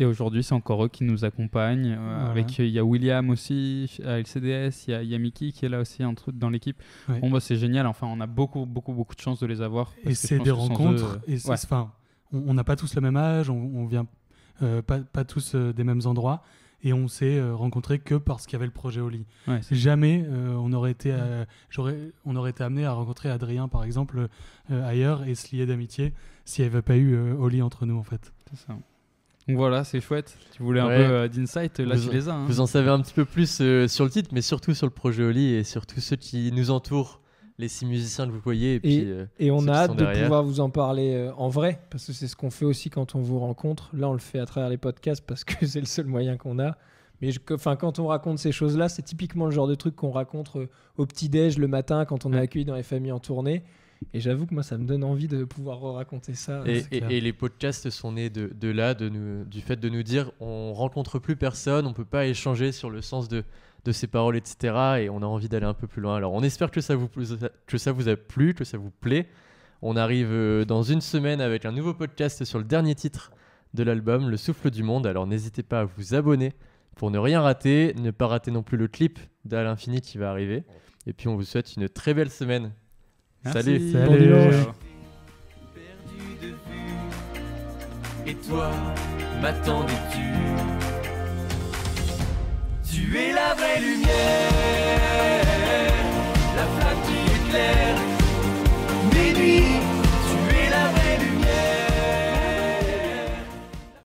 Et 0.00 0.04
aujourd'hui, 0.04 0.44
c'est 0.44 0.54
encore 0.54 0.84
eux 0.84 0.88
qui 0.88 1.02
nous 1.02 1.24
accompagnent. 1.24 1.96
Voilà. 1.96 2.30
Avec, 2.30 2.58
il 2.58 2.68
y 2.68 2.78
a 2.78 2.84
William 2.84 3.30
aussi 3.30 3.98
à 4.04 4.20
LCDS, 4.20 4.86
il 4.86 4.90
y 4.90 4.94
a, 4.94 5.02
il 5.02 5.08
y 5.08 5.14
a 5.14 5.18
Mickey 5.18 5.50
qui 5.50 5.66
est 5.66 5.68
là 5.68 5.80
aussi 5.80 6.04
un 6.04 6.14
truc 6.14 6.38
dans 6.38 6.50
l'équipe. 6.50 6.80
Ouais. 7.08 7.18
Bon, 7.18 7.30
bah, 7.30 7.40
c'est 7.40 7.56
génial. 7.56 7.86
Enfin, 7.86 8.06
on 8.06 8.20
a 8.20 8.26
beaucoup, 8.26 8.64
beaucoup, 8.64 8.92
beaucoup 8.92 9.16
de 9.16 9.20
chance 9.20 9.40
de 9.40 9.46
les 9.46 9.60
avoir. 9.60 9.92
Et 10.02 10.04
parce 10.04 10.18
c'est 10.18 10.38
des 10.38 10.52
rencontres. 10.52 11.04
eux, 11.04 11.20
et 11.26 11.34
ouais. 11.34 11.50
enfin, 11.50 11.92
on 12.32 12.44
on 12.46 12.54
n'a 12.54 12.62
pas 12.62 12.76
tous 12.76 12.94
le 12.94 13.00
même 13.00 13.16
âge, 13.16 13.50
on, 13.50 13.56
on 13.56 13.86
vient 13.86 14.06
pas, 14.86 15.00
pas 15.00 15.24
tous 15.24 15.54
des 15.54 15.84
mêmes 15.84 16.02
endroits. 16.04 16.42
Et 16.84 16.92
on 16.92 17.08
s'est 17.08 17.38
euh, 17.38 17.54
rencontrés 17.56 17.98
que 17.98 18.14
parce 18.14 18.46
qu'il 18.46 18.52
y 18.52 18.56
avait 18.56 18.66
le 18.66 18.72
projet 18.72 19.00
Oli. 19.00 19.26
ouais, 19.48 19.60
Jamais 19.72 20.24
euh, 20.28 20.54
on 20.54 20.72
aurait 20.72 20.92
été, 20.92 21.12
j'aurais, 21.70 21.98
on 22.24 22.36
aurait 22.36 22.50
été 22.50 22.62
amené 22.62 22.84
à 22.84 22.92
rencontrer 22.92 23.30
Adrien 23.30 23.66
par 23.66 23.82
exemple 23.82 24.28
euh, 24.70 24.88
ailleurs 24.88 25.24
et 25.24 25.34
se 25.34 25.54
lier 25.56 25.66
d'amitié 25.66 26.12
s'il 26.44 26.64
n'y 26.64 26.70
avait 26.70 26.82
pas 26.82 26.96
eu 26.96 27.14
euh, 27.14 27.34
Oli 27.34 27.62
entre 27.62 27.84
nous 27.84 27.98
en 27.98 28.04
fait. 28.04 28.32
c'est 28.50 28.58
ça. 28.66 28.74
Donc 29.48 29.56
voilà, 29.56 29.82
c'est 29.82 30.00
chouette. 30.02 30.36
Tu 30.54 30.62
voulais 30.62 30.78
un 30.80 30.86
peu 30.88 30.92
euh, 30.92 31.26
d'insight, 31.28 31.80
là 31.80 31.96
Vous- 31.96 32.08
tu 32.10 32.14
les 32.14 32.28
as. 32.28 32.34
hein. 32.34 32.44
Vous 32.46 32.60
en 32.60 32.66
savez 32.66 32.90
un 32.90 33.00
petit 33.00 33.14
peu 33.14 33.24
plus 33.24 33.58
euh, 33.62 33.88
sur 33.88 34.04
le 34.04 34.10
titre, 34.10 34.28
mais 34.32 34.42
surtout 34.42 34.74
sur 34.74 34.86
le 34.86 34.92
projet 34.92 35.24
Oli 35.24 35.54
et 35.54 35.64
sur 35.64 35.86
tous 35.86 36.00
ceux 36.00 36.16
qui 36.16 36.52
nous 36.52 36.70
entourent, 36.70 37.20
les 37.58 37.68
six 37.68 37.84
musiciens 37.86 38.26
que 38.26 38.32
vous 38.32 38.40
voyez. 38.40 38.74
Et, 38.76 38.80
puis, 38.80 39.02
euh, 39.04 39.26
Et 39.38 39.50
on 39.50 39.66
a 39.68 39.72
hâte 39.72 39.96
de 39.96 40.04
pouvoir 40.22 40.42
vous 40.44 40.60
en 40.60 40.70
parler 40.70 41.12
euh, 41.14 41.32
en 41.36 41.48
vrai, 41.48 41.80
parce 41.90 42.06
que 42.06 42.12
c'est 42.12 42.28
ce 42.28 42.36
qu'on 42.36 42.50
fait 42.50 42.64
aussi 42.64 42.88
quand 42.90 43.14
on 43.14 43.20
vous 43.20 43.38
rencontre. 43.40 43.90
Là, 43.94 44.08
on 44.08 44.12
le 44.12 44.18
fait 44.20 44.38
à 44.38 44.46
travers 44.46 44.70
les 44.70 44.76
podcasts 44.76 45.24
parce 45.26 45.44
que 45.44 45.54
c'est 45.66 45.80
le 45.80 45.86
seul 45.86 46.06
moyen 46.06 46.36
qu'on 46.36 46.58
a. 46.60 46.76
Mais 47.20 47.32
je- 47.32 47.40
que- 47.40 47.54
quand 47.74 47.98
on 47.98 48.06
raconte 48.06 48.38
ces 48.38 48.52
choses-là, 48.52 48.88
c'est 48.88 49.02
typiquement 49.02 49.46
le 49.46 49.50
genre 49.50 49.66
de 49.66 49.74
truc 49.74 49.96
qu'on 49.96 50.12
raconte 50.12 50.54
euh, 50.56 50.66
au 50.98 51.04
petit-déj 51.06 51.58
le 51.58 51.66
matin 51.66 52.04
quand 52.04 52.24
on 52.26 52.32
est 52.32 52.38
accueilli 52.38 52.64
dans 52.64 52.76
les 52.76 52.84
familles 52.84 53.12
en 53.12 53.18
tournée. 53.18 53.64
Et 54.14 54.20
j'avoue 54.20 54.46
que 54.46 54.54
moi, 54.54 54.62
ça 54.62 54.78
me 54.78 54.84
donne 54.86 55.02
envie 55.02 55.26
de 55.26 55.42
pouvoir 55.42 55.80
raconter 55.94 56.34
ça. 56.34 56.62
Et, 56.64 56.82
c'est 56.82 57.02
et- 57.10 57.20
les 57.20 57.32
podcasts 57.32 57.90
sont 57.90 58.12
nés 58.12 58.30
de, 58.30 58.52
de 58.54 58.68
là, 58.68 58.94
de 58.94 59.08
nous, 59.08 59.44
du 59.44 59.60
fait 59.60 59.74
de 59.74 59.88
nous 59.88 60.04
dire 60.04 60.30
on 60.38 60.72
rencontre 60.72 61.18
plus 61.18 61.34
personne, 61.34 61.84
on 61.88 61.92
peut 61.92 62.04
pas 62.04 62.26
échanger 62.28 62.70
sur 62.70 62.88
le 62.90 63.02
sens 63.02 63.26
de, 63.28 63.42
de 63.88 63.92
ces 63.92 64.06
paroles, 64.06 64.36
etc. 64.36 64.74
Et 65.00 65.10
on 65.10 65.22
a 65.22 65.26
envie 65.26 65.48
d'aller 65.48 65.66
un 65.66 65.74
peu 65.74 65.86
plus 65.86 66.02
loin. 66.02 66.16
Alors 66.16 66.34
on 66.34 66.42
espère 66.42 66.70
que 66.70 66.80
ça 66.80 66.94
vous, 66.94 67.08
que 67.66 67.78
ça 67.78 67.90
vous 67.90 68.08
a 68.08 68.16
plu, 68.16 68.54
que 68.54 68.64
ça 68.64 68.76
vous 68.76 68.90
plaît. 68.90 69.26
On 69.80 69.96
arrive 69.96 70.30
euh, 70.30 70.64
dans 70.64 70.82
une 70.82 71.00
semaine 71.00 71.40
avec 71.40 71.64
un 71.64 71.72
nouveau 71.72 71.94
podcast 71.94 72.44
sur 72.44 72.58
le 72.58 72.64
dernier 72.64 72.94
titre 72.94 73.32
de 73.74 73.82
l'album, 73.82 74.28
Le 74.28 74.36
Souffle 74.36 74.70
du 74.70 74.82
Monde. 74.82 75.06
Alors 75.06 75.26
n'hésitez 75.26 75.62
pas 75.62 75.80
à 75.80 75.84
vous 75.84 76.14
abonner 76.14 76.52
pour 76.96 77.10
ne 77.10 77.18
rien 77.18 77.40
rater, 77.40 77.94
ne 77.98 78.10
pas 78.10 78.26
rater 78.26 78.50
non 78.50 78.62
plus 78.62 78.76
le 78.76 78.88
clip 78.88 79.18
d'À 79.44 79.62
l'infini 79.62 80.02
qui 80.02 80.18
va 80.18 80.30
arriver. 80.30 80.64
Et 81.06 81.14
puis 81.14 81.28
on 81.28 81.36
vous 81.36 81.44
souhaite 81.44 81.74
une 81.76 81.88
très 81.88 82.12
belle 82.12 82.30
semaine. 82.30 82.72
Merci. 83.44 83.62
Salut. 83.62 83.92
Salut. 83.92 84.30
Bon. 84.30 84.72
Et 88.26 88.34
toi, 88.34 88.70
m'attendais-tu? 89.40 90.47
Tu 92.90 93.16
es 93.16 93.32
la 93.32 93.54
vraie 93.54 93.80
lumière. 93.80 94.77